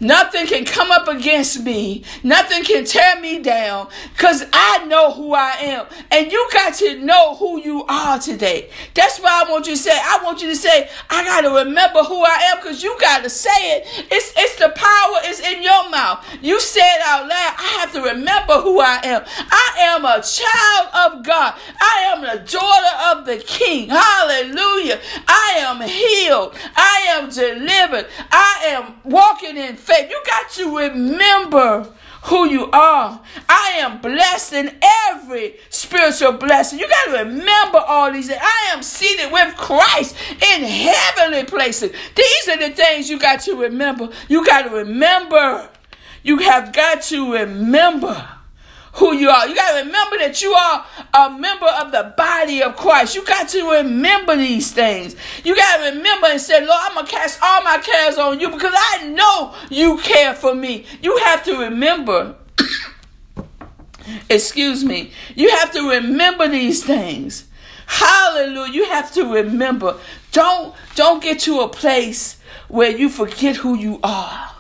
Nothing 0.02 0.48
can 0.48 0.66
come 0.66 0.92
up 0.92 1.08
against 1.08 1.64
me. 1.64 2.04
Nothing 2.24 2.64
can 2.64 2.86
tear 2.86 3.22
me 3.22 3.38
down 3.38 3.88
because 4.14 4.44
I 4.52 4.84
know 4.88 5.12
who 5.14 5.36
I 5.36 5.52
am. 5.62 5.86
And 6.10 6.32
you 6.32 6.50
got 6.52 6.74
to 6.76 6.98
know 7.06 7.36
who 7.36 7.62
you 7.62 7.86
are 7.86 8.18
today. 8.18 8.72
That's 8.96 9.20
why 9.20 9.44
I 9.46 9.52
want 9.52 9.68
you 9.68 9.74
to 9.74 9.80
say, 9.80 9.92
I 9.92 10.20
want 10.24 10.42
you 10.42 10.48
to 10.50 10.56
say, 10.56 10.90
I 11.08 11.24
got 11.24 11.42
to 11.42 11.66
remember 11.66 12.00
who 12.00 12.20
I 12.20 12.50
am 12.52 12.58
because 12.58 12.82
you 12.82 12.98
got 13.00 13.24
to 13.24 13.30
say 13.30 13.52
it. 13.52 14.08
It's, 14.12 14.34
it's 14.36 14.56
the 14.56 14.70
power 14.70 15.18
is 15.28 15.40
in 15.40 15.62
your 15.62 15.88
mouth. 15.92 16.26
You 16.42 16.60
say 16.60 16.82
it 16.82 17.02
out 17.06 17.28
loud. 17.28 17.56
I 17.60 17.78
have 17.82 17.94
to 17.94 18.02
remember 18.02 18.54
who 18.60 18.80
I 18.80 19.02
am. 19.04 19.24
I 19.28 19.76
am 19.82 20.04
a 20.04 20.20
child 20.24 21.14
of 21.20 21.24
God. 21.24 21.54
I 21.80 22.12
am 22.12 22.22
the 22.22 22.52
daughter 22.52 23.20
of 23.20 23.28
the 23.28 23.38
King. 23.38 23.90
Hallelujah. 23.90 25.00
I 25.28 25.58
am 25.60 25.80
healed. 25.82 26.56
I 26.76 27.06
am 27.10 27.30
delivered. 27.30 28.08
I 28.32 28.64
am 28.70 28.96
walking 29.04 29.58
in 29.58 29.76
faith 29.76 29.91
faith. 29.92 30.10
You 30.10 30.22
got 30.26 30.50
to 30.52 30.78
remember 30.78 31.90
who 32.24 32.48
you 32.48 32.70
are. 32.72 33.22
I 33.50 33.74
am 33.80 34.00
blessed 34.00 34.54
in 34.54 34.78
every 35.10 35.56
spiritual 35.70 36.34
blessing. 36.34 36.80
You 36.80 36.88
got 36.88 37.06
to 37.06 37.24
remember 37.24 37.80
all 37.80 38.12
these 38.12 38.28
things. 38.28 38.40
I 38.42 38.74
am 38.74 38.84
seated 38.84 39.32
with 39.32 39.56
Christ 39.58 40.16
in 40.32 40.64
heavenly 40.64 41.46
places. 41.46 41.92
These 42.16 42.48
are 42.50 42.58
the 42.58 42.70
things 42.76 43.10
you 43.10 43.20
got 43.20 43.42
to 43.42 43.56
remember. 43.56 44.10
You 44.28 44.46
got 44.46 44.64
to 44.64 44.70
remember. 44.70 45.70
You 46.24 46.38
have 46.38 46.72
got 46.74 47.02
to 47.04 47.34
remember 47.34 48.28
who 48.94 49.14
you 49.14 49.30
are. 49.30 49.48
You 49.48 49.56
got 49.56 49.72
to 49.72 49.86
remember 49.86 50.18
that 50.18 50.42
you 50.42 50.52
are 50.54 50.86
a 51.14 51.30
member 51.30 51.66
of 51.66 51.92
the 51.92 52.14
body 52.18 52.62
of 52.62 52.76
Christ. 52.76 53.16
You 53.16 53.26
got 53.26 53.50
to 53.50 53.72
remember 53.72 54.36
these 54.36 54.72
things. 54.72 55.16
You 55.44 55.56
got 55.56 55.78
to 55.78 55.96
remember 55.96 56.28
and 56.28 56.42
say, 56.42 56.60
Lord, 56.60 56.80
I'm 56.82 56.96
going 56.96 57.06
to 57.06 57.12
cast 57.12 57.40
all 57.42 57.64
my 57.64 57.78
cares 57.78 58.18
on 58.18 58.40
you 58.40 58.50
because 58.50 58.74
I 58.76 59.08
know 59.08 59.56
you 59.70 59.98
care 59.98 60.34
for 60.34 60.54
me. 60.54 60.86
You 61.02 61.18
have 61.18 61.44
to 61.46 61.58
remember. 61.58 62.36
Excuse 64.30 64.84
me. 64.84 65.12
You 65.36 65.50
have 65.52 65.72
to 65.72 65.90
remember 65.90 66.48
these 66.48 66.84
things. 66.84 67.48
Hallelujah. 67.88 68.74
You 68.74 68.86
have 68.86 69.14
to 69.14 69.34
remember. 69.34 69.98
Don't 70.32 70.76
don't 70.96 71.22
get 71.22 71.40
to 71.42 71.60
a 71.60 71.68
place 71.68 72.40
where 72.68 72.90
you 72.90 73.10
forget 73.10 73.58
who 73.58 73.76
you 73.76 74.00
are 74.02 74.51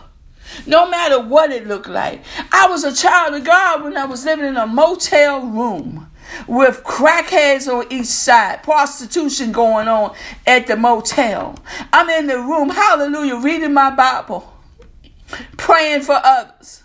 no 0.66 0.90
matter 0.90 1.20
what 1.20 1.52
it 1.52 1.68
looked 1.68 1.90
like. 1.90 2.24
I 2.52 2.68
was 2.68 2.84
a 2.84 2.94
child 2.94 3.36
of 3.36 3.44
God 3.44 3.84
when 3.84 3.98
I 3.98 4.06
was 4.06 4.26
living 4.26 4.46
in 4.46 4.58
a 4.58 4.68
motel 4.68 5.46
room 5.46 6.08
with 6.48 6.84
crackheads 6.84 7.68
on 7.68 7.92
each 7.92 8.08
side, 8.08 8.64
prostitution 8.64 9.52
going 9.52 9.88
on 9.88 10.16
at 10.48 10.68
the 10.68 10.76
motel. 10.76 11.58
I'm 11.92 12.10
in 12.10 12.28
the 12.28 12.38
room, 12.38 12.70
hallelujah, 12.70 13.38
reading 13.38 13.74
my 13.74 13.92
Bible, 13.92 14.52
praying 15.58 16.02
for 16.02 16.20
others. 16.24 16.84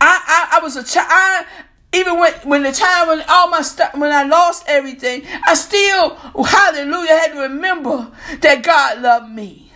I, 0.00 0.48
I, 0.50 0.58
I 0.58 0.60
was 0.62 0.76
a 0.76 0.84
child. 0.84 1.46
Even 1.94 2.18
when, 2.18 2.32
when 2.44 2.62
the 2.64 2.72
time 2.72 3.08
when 3.08 3.24
all 3.30 3.48
my 3.48 3.62
stuff, 3.62 3.94
when 3.94 4.12
I 4.12 4.22
lost 4.22 4.64
everything, 4.68 5.22
I 5.46 5.54
still, 5.54 6.16
hallelujah, 6.16 7.08
had 7.08 7.32
to 7.32 7.40
remember 7.40 8.12
that 8.40 8.62
God 8.62 9.00
loved 9.00 9.32
me. 9.32 9.67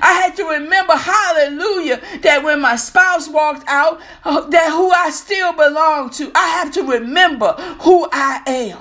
I 0.00 0.12
had 0.12 0.36
to 0.36 0.44
remember, 0.44 0.94
hallelujah, 0.94 2.00
that 2.22 2.42
when 2.42 2.60
my 2.60 2.76
spouse 2.76 3.28
walked 3.28 3.66
out, 3.68 4.00
uh, 4.24 4.42
that 4.48 4.70
who 4.70 4.90
I 4.90 5.10
still 5.10 5.52
belong 5.52 6.10
to. 6.10 6.30
I 6.34 6.48
have 6.48 6.72
to 6.74 6.82
remember 6.82 7.52
who 7.80 8.08
I 8.12 8.42
am. 8.46 8.78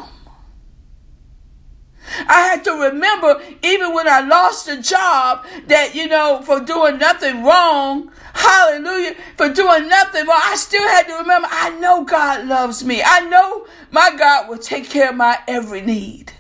I 2.28 2.42
had 2.42 2.64
to 2.64 2.72
remember, 2.72 3.42
even 3.64 3.94
when 3.94 4.08
I 4.08 4.22
lost 4.22 4.68
a 4.68 4.82
job, 4.82 5.46
that, 5.68 5.94
you 5.96 6.08
know, 6.08 6.42
for 6.44 6.60
doing 6.60 6.98
nothing 6.98 7.44
wrong, 7.44 8.12
hallelujah, 8.34 9.16
for 9.38 9.50
doing 9.50 9.88
nothing 9.88 10.26
wrong, 10.26 10.42
I 10.44 10.56
still 10.56 10.88
had 10.88 11.04
to 11.08 11.14
remember, 11.14 11.48
I 11.52 11.70
know 11.80 12.04
God 12.04 12.48
loves 12.48 12.84
me. 12.84 13.04
I 13.06 13.22
know 13.30 13.68
my 13.92 14.12
God 14.18 14.50
will 14.50 14.58
take 14.58 14.90
care 14.90 15.10
of 15.10 15.16
my 15.16 15.38
every 15.48 15.82
need. 15.82 16.34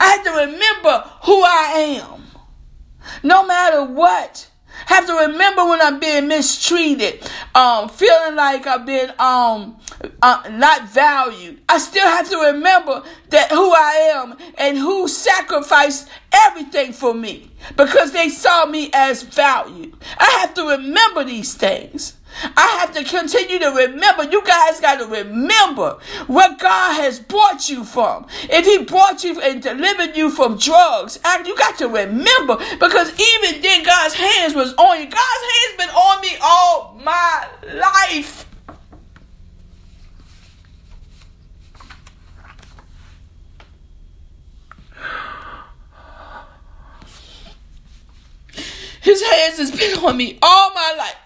I 0.00 0.06
had 0.06 0.22
to 0.24 0.46
remember 0.46 1.10
who 1.24 1.42
I 1.42 2.00
am 2.02 2.25
no 3.22 3.46
matter 3.46 3.84
what. 3.84 4.48
Have 4.86 5.06
to 5.06 5.14
remember 5.14 5.64
when 5.64 5.80
I'm 5.80 5.98
being 5.98 6.28
mistreated, 6.28 7.26
um, 7.54 7.88
feeling 7.88 8.36
like 8.36 8.66
I've 8.66 8.84
been 8.84 9.10
um 9.18 9.78
uh, 10.22 10.42
not 10.50 10.88
valued. 10.90 11.60
I 11.68 11.78
still 11.78 12.06
have 12.06 12.28
to 12.28 12.36
remember 12.52 13.02
that 13.30 13.50
who 13.50 13.72
I 13.72 14.12
am 14.14 14.36
and 14.58 14.76
who 14.76 15.08
sacrificed 15.08 16.08
everything 16.32 16.92
for 16.92 17.14
me 17.14 17.50
because 17.76 18.12
they 18.12 18.28
saw 18.28 18.66
me 18.66 18.90
as 18.92 19.22
valued. 19.22 19.94
I 20.18 20.38
have 20.40 20.54
to 20.54 20.68
remember 20.68 21.24
these 21.24 21.54
things. 21.54 22.14
I 22.56 22.78
have 22.80 22.92
to 22.94 23.04
continue 23.04 23.58
to 23.58 23.70
remember. 23.70 24.24
You 24.24 24.42
guys 24.44 24.80
got 24.80 24.98
to 24.98 25.06
remember 25.06 25.98
where 26.26 26.54
God 26.56 26.94
has 26.94 27.18
brought 27.20 27.68
you 27.68 27.84
from. 27.84 28.26
If 28.44 28.66
He 28.66 28.84
brought 28.84 29.24
you 29.24 29.40
and 29.40 29.62
delivered 29.62 30.16
you 30.16 30.30
from 30.30 30.58
drugs, 30.58 31.18
and 31.24 31.46
you 31.46 31.56
got 31.56 31.78
to 31.78 31.88
remember 31.88 32.56
because 32.78 33.12
even 33.18 33.62
then 33.62 33.84
God's 33.84 34.14
hands 34.14 34.54
was 34.54 34.74
on 34.74 34.98
you. 35.00 35.06
God's 35.06 35.16
hands 35.16 35.76
been 35.78 35.90
on 35.90 36.20
me 36.20 36.36
all 36.42 37.00
my 37.02 37.48
life. 37.74 38.46
His 49.06 49.22
hands 49.22 49.58
has 49.58 49.70
been 49.70 50.04
on 50.04 50.16
me 50.16 50.36
all 50.42 50.74
my 50.74 50.94
life. 50.98 51.25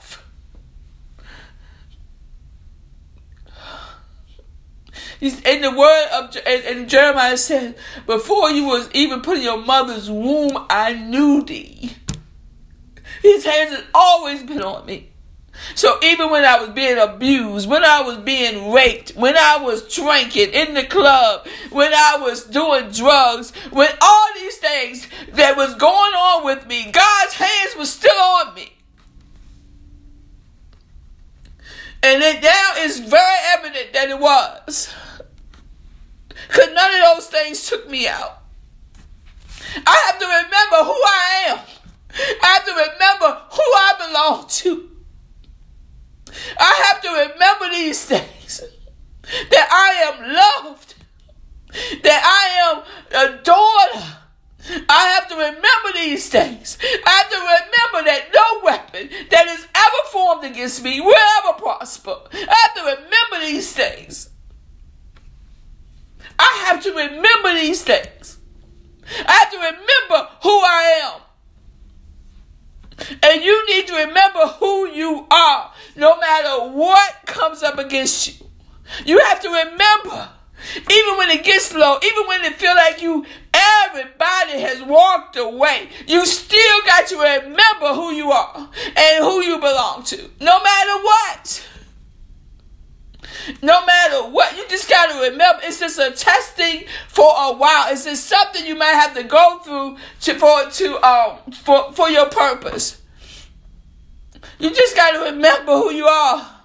In 5.20 5.61
the 5.62 5.70
word 5.70 6.09
of 6.12 6.37
and, 6.46 6.64
and 6.64 6.88
Jeremiah 6.88 7.37
said, 7.37 7.76
"Before 8.06 8.50
you 8.50 8.64
was 8.64 8.90
even 8.92 9.20
put 9.20 9.37
in 9.37 9.42
your 9.42 9.62
mother's 9.62 10.11
womb, 10.11 10.66
I 10.70 10.94
knew 10.94 11.42
thee." 11.44 11.92
His 13.22 13.44
hands 13.44 13.76
has 13.76 13.85
always 13.94 14.42
been 14.42 14.62
on 14.62 14.87
me. 14.87 15.11
So 15.74 15.98
even 16.02 16.30
when 16.30 16.44
I 16.44 16.59
was 16.59 16.70
being 16.70 16.98
abused, 16.98 17.68
when 17.68 17.85
I 17.85 18.00
was 18.00 18.16
being 18.18 18.72
raped, 18.72 19.11
when 19.11 19.37
I 19.37 19.59
was 19.59 19.94
drinking 19.94 20.52
in 20.52 20.72
the 20.72 20.85
club, 20.85 21.46
when 21.70 21.92
I 21.92 22.16
was 22.16 22.44
doing 22.44 22.90
drugs, 22.90 23.52
when 23.70 23.90
all 24.00 24.28
these 24.37 24.56
things 24.56 25.06
that 25.33 25.59
was 25.59 25.74
going 25.74 26.14
on 26.14 26.44
with 26.44 26.66
me, 26.66 26.90
God's 26.90 27.35
hands 27.35 27.76
was 27.76 27.92
still 27.92 28.11
on 28.11 28.54
me. 28.54 28.72
And 32.02 32.22
it 32.22 32.42
now 32.42 32.72
is 32.78 33.00
very 33.00 33.38
evident 33.59 33.92
that 33.92 34.09
it 34.09 34.18
was. 34.18 34.92
Because 36.48 36.72
none 36.72 36.94
of 36.94 37.16
those 37.16 37.20
things 37.31 37.69
took 37.69 37.88
me 37.88 38.09
out. 38.09 38.43
I 39.87 40.03
have 40.07 40.19
to 40.19 40.27
remember 40.27 40.85
who 40.85 41.01
I 41.03 41.45
am. 41.49 41.59
I 42.43 42.47
have 42.47 42.64
to 42.64 42.73
remember 42.73 43.43
who 43.51 43.62
I 43.62 43.95
belong 44.09 44.47
to. 44.49 44.90
I 46.59 46.93
have 46.93 47.01
to 47.03 47.09
remember 47.33 47.71
these 47.71 48.05
things. 48.05 48.62
That 49.51 49.69
I 49.71 49.93
am 50.11 50.64
loved. 50.64 50.95
That 52.03 52.23
I 52.25 52.47
am 52.69 53.31
a 53.31 53.43
daughter. 53.43 54.16
I 54.88 55.07
have 55.14 55.29
to 55.29 55.37
remember 55.37 55.93
these 55.95 56.29
things. 56.29 56.79
I 56.83 57.11
have 57.11 57.31
to 57.31 57.37
remember 57.37 58.11
that 58.11 58.31
no 58.35 58.61
weapon 58.64 59.09
that 59.31 59.47
is 59.49 59.66
ever 59.75 60.09
formed 60.11 60.45
against 60.45 60.83
me 60.83 61.01
will 61.01 61.14
ever 61.38 61.59
prosper. 61.59 62.16
I 62.33 62.57
have 62.64 62.75
to 62.75 62.83
remember 62.83 63.47
these 63.47 63.73
things. 63.73 64.31
I 66.40 66.64
have 66.66 66.83
to 66.85 66.90
remember 66.90 67.53
these 67.53 67.85
things. 67.85 68.38
I 69.26 69.33
have 69.33 69.50
to 69.50 69.59
remember 69.59 70.31
who 70.42 70.48
I 70.50 71.00
am. 71.05 71.20
And 73.22 73.42
you 73.42 73.66
need 73.66 73.87
to 73.88 73.94
remember 73.94 74.46
who 74.59 74.88
you 74.88 75.26
are 75.31 75.72
no 75.96 76.18
matter 76.18 76.70
what 76.70 77.26
comes 77.26 77.62
up 77.62 77.79
against 77.79 78.40
you. 78.40 78.46
You 79.05 79.18
have 79.18 79.40
to 79.40 79.48
remember, 79.48 80.31
even 80.76 81.16
when 81.18 81.31
it 81.31 81.44
gets 81.44 81.74
low, 81.74 81.98
even 82.03 82.26
when 82.26 82.44
it 82.44 82.55
feel 82.55 82.74
like 82.74 83.03
you 83.03 83.26
everybody 83.53 84.61
has 84.61 84.83
walked 84.83 85.37
away, 85.37 85.90
you 86.07 86.24
still 86.24 86.81
got 86.87 87.07
to 87.09 87.16
remember 87.16 87.94
who 87.94 88.12
you 88.12 88.31
are 88.31 88.57
and 88.57 89.24
who 89.24 89.42
you 89.42 89.59
belong 89.59 90.05
to, 90.05 90.31
no 90.40 90.62
matter 90.62 91.03
what. 91.03 91.66
No 93.62 93.85
matter 93.85 94.29
what, 94.31 94.57
you 94.57 94.66
just 94.68 94.88
got 94.88 95.12
to 95.12 95.31
remember 95.31 95.61
it's 95.64 95.81
just 95.81 95.98
a 95.98 96.11
testing 96.11 96.85
for 97.09 97.29
a 97.37 97.55
while. 97.55 97.92
It's 97.92 98.05
just 98.05 98.26
something 98.26 98.64
you 98.66 98.74
might 98.76 98.92
have 98.92 99.14
to 99.14 99.22
go 99.22 99.61
through 99.61 99.96
to 100.22 100.35
for 100.35 100.70
to 100.70 101.07
um 101.07 101.38
for 101.53 101.92
for 101.92 102.09
your 102.09 102.26
purpose. 102.26 103.00
You 104.59 104.70
just 104.70 104.96
got 104.96 105.12
to 105.12 105.33
remember 105.33 105.72
who 105.72 105.90
you 105.92 106.07
are. 106.07 106.60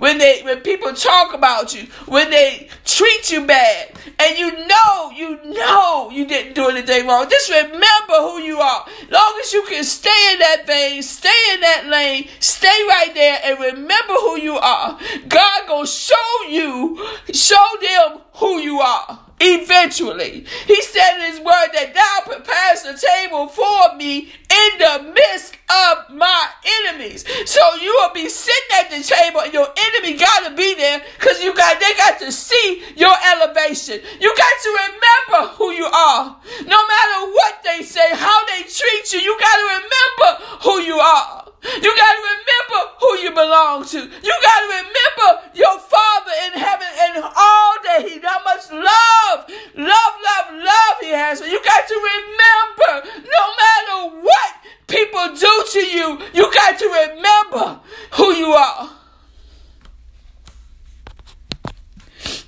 When 0.00 0.16
they 0.16 0.40
when 0.42 0.60
people 0.60 0.94
talk 0.94 1.34
about 1.34 1.74
you, 1.74 1.86
when 2.06 2.30
they 2.30 2.68
treat 2.86 3.30
you 3.30 3.46
bad, 3.46 3.92
and 4.18 4.38
you 4.38 4.66
know, 4.66 5.10
you 5.14 5.44
know 5.44 6.10
you 6.10 6.26
didn't 6.26 6.54
do 6.54 6.68
anything 6.68 7.06
wrong. 7.06 7.28
Just 7.28 7.50
remember 7.50 8.14
who 8.14 8.38
you 8.38 8.58
are. 8.58 8.86
Long 9.10 9.38
as 9.42 9.52
you 9.52 9.62
can 9.68 9.84
stay 9.84 10.32
in 10.32 10.38
that 10.38 10.66
vein, 10.66 11.02
stay 11.02 11.52
in 11.52 11.60
that 11.60 11.86
lane, 11.88 12.28
stay 12.40 12.68
right 12.88 13.10
there 13.14 13.40
and 13.44 13.60
remember 13.60 14.14
who 14.14 14.40
you 14.40 14.56
are. 14.56 14.98
God 15.28 15.68
gonna 15.68 15.86
show 15.86 16.14
you, 16.48 17.06
show 17.34 17.66
them 17.82 18.20
who 18.36 18.58
you 18.58 18.80
are 18.80 19.20
eventually. 19.38 20.46
He 20.66 20.82
said 20.82 21.18
in 21.18 21.32
his 21.32 21.40
word 21.40 21.68
that 21.74 21.94
thou 21.94 22.32
prepares 22.32 22.84
a 22.84 23.06
table 23.06 23.48
for 23.48 23.96
me 23.96 24.32
in 24.60 24.78
the 24.78 25.12
midst 25.12 25.56
of 25.70 26.14
my 26.14 26.48
enemies. 26.84 27.24
So 27.46 27.60
you 27.80 27.96
will 28.00 28.12
be 28.14 28.28
sitting 28.28 28.76
at 28.80 28.90
the 28.90 29.02
table 29.02 29.40
and 29.40 29.52
your 29.52 29.68
enemy 29.68 30.18
gotta 30.18 30.54
be 30.54 30.74
there 30.74 31.02
because 31.18 31.42
you 31.42 31.54
got 31.54 31.80
they 31.80 31.94
got 31.96 32.18
to 32.20 32.32
see 32.32 32.82
your 32.96 33.14
elevation. 33.34 34.00
You 34.20 34.34
got 34.36 34.54
to 34.62 34.78
remember 34.84 35.54
who 35.54 35.70
you 35.72 35.86
are. 35.86 36.36
No 36.66 36.80
matter 36.86 37.32
what 37.32 37.62
they 37.64 37.82
say, 37.82 38.08
how 38.12 38.44
they 38.46 38.62
treat 38.62 39.12
you, 39.12 39.20
you 39.20 39.38
gotta 39.38 39.80
remember 39.80 40.44
who 40.62 40.80
you 40.80 40.98
are. 40.98 41.49
You 41.62 41.96
got 41.96 42.12
to 42.12 42.22
remember 42.24 42.80
who 43.00 43.18
you 43.18 43.30
belong 43.30 43.84
to. 43.84 43.98
You 43.98 44.34
got 44.42 44.60
to 44.60 44.68
remember 44.68 45.50
your 45.54 45.78
Father 45.78 46.32
in 46.46 46.60
heaven 46.60 46.88
and 47.02 47.24
all 47.24 47.74
that 47.84 48.02
He, 48.08 48.18
how 48.20 48.42
much 48.44 48.70
love, 48.70 49.44
love, 49.76 50.14
love, 50.24 50.64
love 50.64 50.96
He 51.00 51.10
has. 51.10 51.40
You 51.40 51.60
got 51.62 51.86
to 51.86 51.94
remember, 51.94 53.08
no 53.28 53.44
matter 53.60 54.16
what 54.22 54.50
people 54.86 55.34
do 55.36 55.64
to 55.72 55.80
you, 55.80 56.18
you 56.32 56.52
got 56.52 56.78
to 56.78 56.86
remember 56.86 57.80
who 58.12 58.32
you 58.32 58.52
are. 58.52 58.90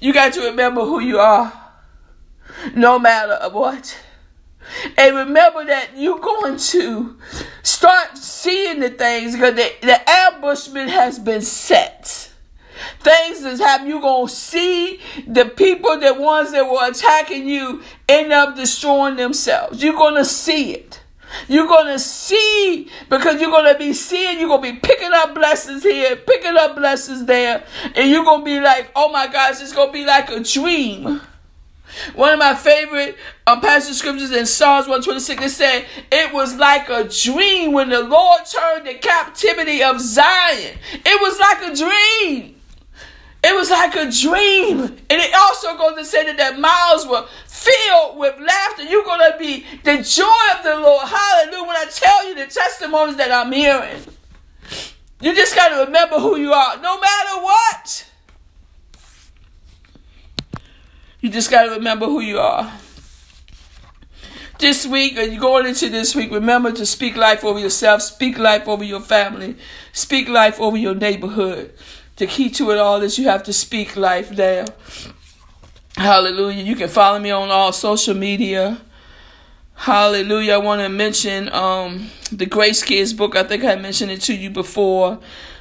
You 0.01 0.13
got 0.13 0.33
to 0.33 0.41
remember 0.47 0.81
who 0.85 1.01
you 1.01 1.19
are, 1.19 1.53
no 2.75 2.99
matter 2.99 3.39
what. 3.51 3.99
And 4.97 5.17
remember 5.17 5.65
that 5.67 5.91
you're 5.97 6.19
going 6.19 6.57
to 6.57 7.17
start 7.83 8.17
seeing 8.17 8.79
the 8.79 8.91
things 8.91 9.33
because 9.33 9.57
the, 9.57 9.73
the 9.81 10.09
ambushment 10.09 10.89
has 10.89 11.19
been 11.19 11.43
set. 11.43 12.31
Things 13.01 13.43
that's 13.43 13.59
happening, 13.59 13.91
you're 13.91 14.01
going 14.01 14.29
to 14.29 14.33
see 14.33 15.01
the 15.27 15.47
people, 15.47 15.99
the 15.99 16.15
ones 16.15 16.53
that 16.53 16.65
were 16.65 16.89
attacking 16.89 17.49
you, 17.49 17.83
end 18.09 18.33
up 18.33 18.55
destroying 18.55 19.17
themselves. 19.17 19.83
You're 19.83 19.97
going 19.97 20.15
to 20.15 20.25
see 20.25 20.75
it. 20.75 21.01
You're 21.49 21.67
going 21.67 21.89
to 21.89 21.99
see 21.99 22.89
because 23.09 23.41
you're 23.41 23.51
going 23.51 23.73
to 23.73 23.77
be 23.77 23.93
seeing, 23.95 24.39
you're 24.39 24.49
going 24.49 24.63
to 24.63 24.73
be 24.75 24.79
picking 24.79 25.11
up 25.13 25.35
blessings 25.35 25.83
here, 25.83 26.15
picking 26.15 26.57
up 26.57 26.77
blessings 26.77 27.25
there, 27.25 27.65
and 27.97 28.09
you're 28.09 28.25
going 28.25 28.43
to 28.43 28.45
be 28.45 28.61
like, 28.61 28.93
oh 28.95 29.11
my 29.11 29.27
gosh, 29.27 29.61
it's 29.61 29.73
going 29.73 29.89
to 29.89 29.93
be 29.93 30.05
like 30.07 30.31
a 30.31 30.39
dream. 30.39 31.21
One 32.15 32.33
of 32.33 32.39
my 32.39 32.55
favorite 32.55 33.17
um, 33.47 33.61
passage 33.61 33.97
scriptures 33.97 34.33
in 34.33 34.47
Psalms 34.47 34.87
126, 34.89 35.43
it 35.43 35.51
said, 35.51 35.87
It 36.11 36.33
was 36.33 36.57
like 36.57 36.89
a 36.89 37.09
dream 37.09 37.73
when 37.73 37.89
the 37.89 38.03
Lord 38.03 38.43
turned 38.47 38.87
the 38.87 38.95
captivity 38.95 39.83
of 39.83 40.01
Zion. 40.01 40.79
It 40.93 41.21
was 41.21 41.39
like 41.39 41.73
a 41.73 41.77
dream. 41.77 42.57
It 43.45 43.55
was 43.57 43.71
like 43.71 43.97
a 43.97 44.11
dream. 44.11 44.81
And 44.81 45.21
it 45.21 45.35
also 45.35 45.77
goes 45.77 45.97
to 45.97 46.05
say 46.05 46.25
that 46.27 46.37
their 46.37 46.57
mouths 46.57 47.07
were 47.07 47.27
filled 47.47 48.19
with 48.19 48.39
laughter. 48.41 48.85
You're 48.85 49.05
going 49.05 49.33
to 49.33 49.39
be 49.39 49.67
the 49.83 50.03
joy 50.03 50.57
of 50.57 50.65
the 50.65 50.81
Lord. 50.81 51.09
Hallelujah. 51.09 51.67
When 51.67 51.77
I 51.77 51.87
tell 51.91 52.29
you 52.29 52.35
the 52.37 52.47
testimonies 52.47 53.17
that 53.17 53.33
I'm 53.33 53.53
hearing, 53.53 54.03
you 55.21 55.35
just 55.35 55.55
got 55.57 55.71
to 55.71 55.85
remember 55.85 56.19
who 56.19 56.37
you 56.37 56.53
are, 56.53 56.77
no 56.81 57.01
matter 57.01 57.43
what. 57.43 58.12
You 61.23 61.29
just 61.29 61.53
got 61.53 61.67
to 61.67 61.71
remember 61.71 62.07
who 62.07 62.19
you 62.19 62.41
are. 62.41 62.73
This 64.59 64.85
week, 64.85 65.17
and 65.17 65.39
going 65.39 65.67
into 65.67 65.89
this 65.89 66.17
week, 66.17 66.33
remember 66.33 66.73
to 66.73 66.85
speak 66.85 67.17
life 67.17 67.45
over 67.45 67.61
yourself, 67.61 68.03
speak 68.03 68.39
life 68.39 68.67
over 68.67 68.83
your 68.83 69.01
family, 69.01 69.57
speak 69.93 70.29
life 70.29 70.61
over 70.61 70.77
your 70.77 70.97
neighborhood. 70.97 71.73
The 72.17 72.27
key 72.27 72.51
to 72.51 72.73
it 72.73 72.79
all 72.79 73.01
is 73.03 73.21
you 73.21 73.29
have 73.29 73.45
to 73.45 73.53
speak 73.53 73.97
life 73.97 74.31
there. 74.31 74.67
Hallelujah. 75.97 76.65
You 76.65 76.75
can 76.75 76.89
follow 76.89 77.21
me 77.21 77.31
on 77.31 77.51
all 77.51 77.73
social 77.73 78.15
media. 78.15 78.81
Hallelujah. 79.75 80.55
I 80.55 80.59
want 80.59 80.81
to 80.81 80.89
mention 80.89 81.53
um, 81.53 82.11
the 82.33 82.47
Grace 82.47 82.83
Kids 82.83 83.13
book. 83.13 83.37
I 83.37 83.45
think 83.45 83.63
I 83.63 83.77
mentioned 83.77 84.11
it 84.11 84.23
to 84.23 84.35
you 84.35 84.51
before. 84.51 85.21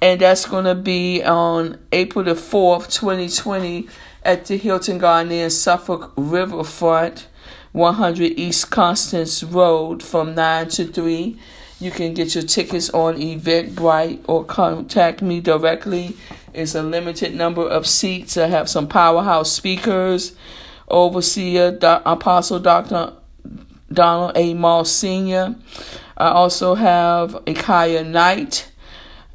And 0.01 0.21
that's 0.21 0.47
going 0.47 0.67
to 0.67 0.77
be 0.77 1.25
on 1.25 1.81
April 1.91 2.25
the 2.25 2.35
4th, 2.35 2.93
2020 2.95 3.89
at 4.23 4.47
the 4.47 4.57
Hilton 4.57 4.99
Garden 4.99 5.33
Inn 5.33 5.51
Suffolk 5.51 6.13
Riverfront, 6.17 7.27
100 7.73 8.23
East 8.39 8.71
Constance 8.71 9.43
Road 9.45 10.03
from 10.03 10.35
9 10.35 10.69
to 10.71 10.87
3. 10.87 11.39
You 11.79 11.91
can 11.91 12.15
get 12.15 12.35
your 12.35 12.45
tickets 12.45 12.91
on 12.91 13.17
Eventbrite 13.17 14.21
or 14.27 14.45
contact 14.45 15.23
me 15.23 15.41
directly. 15.41 16.17
It's 16.53 16.75
a 16.75 16.83
limited 16.83 17.35
number 17.35 17.63
of 17.63 17.87
seats. 17.87 18.37
I 18.37 18.49
have 18.49 18.69
some 18.69 18.89
powerhouse 18.89 19.53
speakers. 19.53 20.35
Overseer 20.89 21.71
Do- 21.71 22.01
Apostle 22.05 22.59
Dr. 22.59 23.13
Donald 23.93 24.33
A. 24.37 24.55
Moss 24.55 24.91
Sr. 24.91 25.55
I 26.17 26.29
also 26.29 26.75
have 26.75 27.31
Ikaya 27.47 28.07
Knight, 28.07 28.71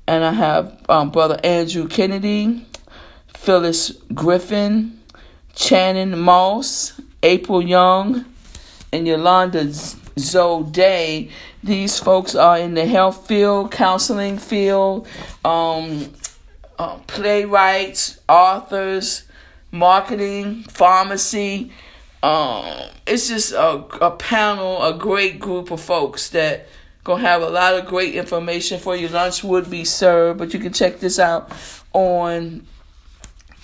and 0.05 0.23
I 0.23 0.33
have 0.33 0.85
um, 0.89 1.09
Brother 1.09 1.39
Andrew 1.43 1.87
Kennedy, 1.87 2.65
Phyllis 3.33 3.91
Griffin, 4.13 5.01
Channing 5.55 6.19
Moss, 6.19 6.94
April 7.25 7.59
Young, 7.59 8.23
and 8.93 9.07
Yolanda 9.07 9.67
Zoe 9.73 10.63
Day. 10.69 11.29
These 11.63 11.97
folks 11.97 12.35
are 12.35 12.59
in 12.59 12.75
the 12.75 12.85
health 12.85 13.27
field, 13.27 13.71
counseling 13.71 14.37
field, 14.37 15.07
um, 15.43 16.13
uh, 16.77 16.99
playwrights, 17.07 18.19
authors, 18.29 19.23
marketing, 19.71 20.65
pharmacy. 20.65 21.71
Um, 22.21 22.89
it's 23.07 23.27
just 23.27 23.53
a, 23.53 23.83
a 24.05 24.11
panel, 24.11 24.83
a 24.83 24.95
great 24.95 25.39
group 25.39 25.71
of 25.71 25.81
folks 25.81 26.29
that 26.29 26.67
gonna 27.03 27.21
have 27.21 27.41
a 27.41 27.49
lot 27.49 27.73
of 27.73 27.87
great 27.87 28.13
information 28.13 28.79
for 28.79 28.95
you. 28.95 29.07
Lunch 29.07 29.43
would 29.43 29.67
be 29.71 29.83
served, 29.83 30.37
but 30.37 30.53
you 30.53 30.59
can 30.59 30.73
check 30.73 30.99
this 30.99 31.17
out 31.17 31.51
on 31.91 32.67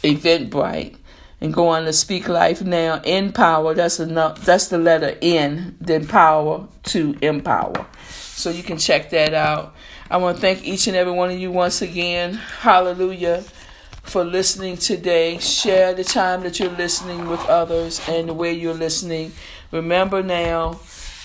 Eventbrite 0.02 0.96
and 1.42 1.54
go 1.54 1.70
on 1.70 1.86
to 1.86 1.94
Speak 1.94 2.30
Life 2.30 2.62
Now. 2.62 3.02
Empower. 3.02 3.74
That's 3.74 4.00
enough. 4.00 4.46
That's 4.46 4.68
the 4.68 4.78
letter 4.78 5.18
N. 5.22 5.76
Then 5.82 6.08
power 6.08 6.68
to 6.84 7.18
empower. 7.22 7.86
So 8.10 8.50
you 8.50 8.64
can 8.64 8.78
check 8.78 9.10
that 9.10 9.34
out. 9.34 9.76
I 10.10 10.18
want 10.18 10.38
to 10.38 10.42
thank 10.42 10.64
each 10.64 10.88
and 10.88 10.96
every 10.96 11.14
one 11.14 11.32
of 11.32 11.40
you 11.40 11.52
once 11.52 11.82
again. 11.82 12.36
Hallelujah 12.36 13.44
for 14.04 14.24
listening 14.24 14.78
today. 14.78 15.38
Share 15.38 15.94
the 15.94 16.04
time 16.04 16.42
that 16.42 16.60
you're 16.60 16.70
listening 16.70 17.28
with 17.28 17.44
others 17.46 18.02
and 18.08 18.30
the 18.30 18.34
way 18.34 18.54
you're 18.54 18.74
listening. 18.74 19.32
Remember 19.72 20.22
now, 20.22 20.80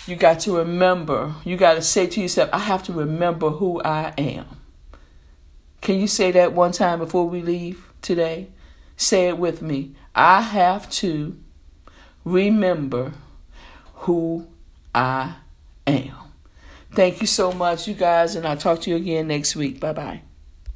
you 0.07 0.15
got 0.15 0.41
to 0.41 0.57
remember. 0.59 1.35
You 1.45 1.57
got 1.57 1.75
to 1.75 1.83
say 1.83 2.07
to 2.07 2.21
yourself, 2.21 2.51
I 2.53 2.59
have 2.59 2.85
to 2.85 2.93
remember 2.93 3.51
who 3.51 3.83
I 3.83 4.15
am. 4.17 4.47
Can 5.81 5.99
you 6.01 6.07
say 6.07 6.31
that 6.33 6.53
one 6.53 6.73
time 6.73 6.99
before 6.99 7.29
we 7.29 7.43
leave 7.43 7.85
today? 8.03 8.49
Say 8.97 9.29
it 9.29 9.39
with 9.39 9.63
me. 9.63 9.95
I 10.17 10.41
have 10.41 10.91
to 10.93 11.37
remember 12.25 13.13
who 13.95 14.47
I 14.95 15.35
am. 15.87 16.15
Thank 16.93 17.21
you 17.21 17.27
so 17.27 17.53
much, 17.53 17.87
you 17.87 17.93
guys, 17.93 18.35
and 18.35 18.47
I'll 18.47 18.57
talk 18.57 18.81
to 18.83 18.91
you 18.91 18.97
again 18.97 19.29
next 19.29 19.55
week. 19.55 19.79
Bye 19.79 19.93
bye. 19.93 20.23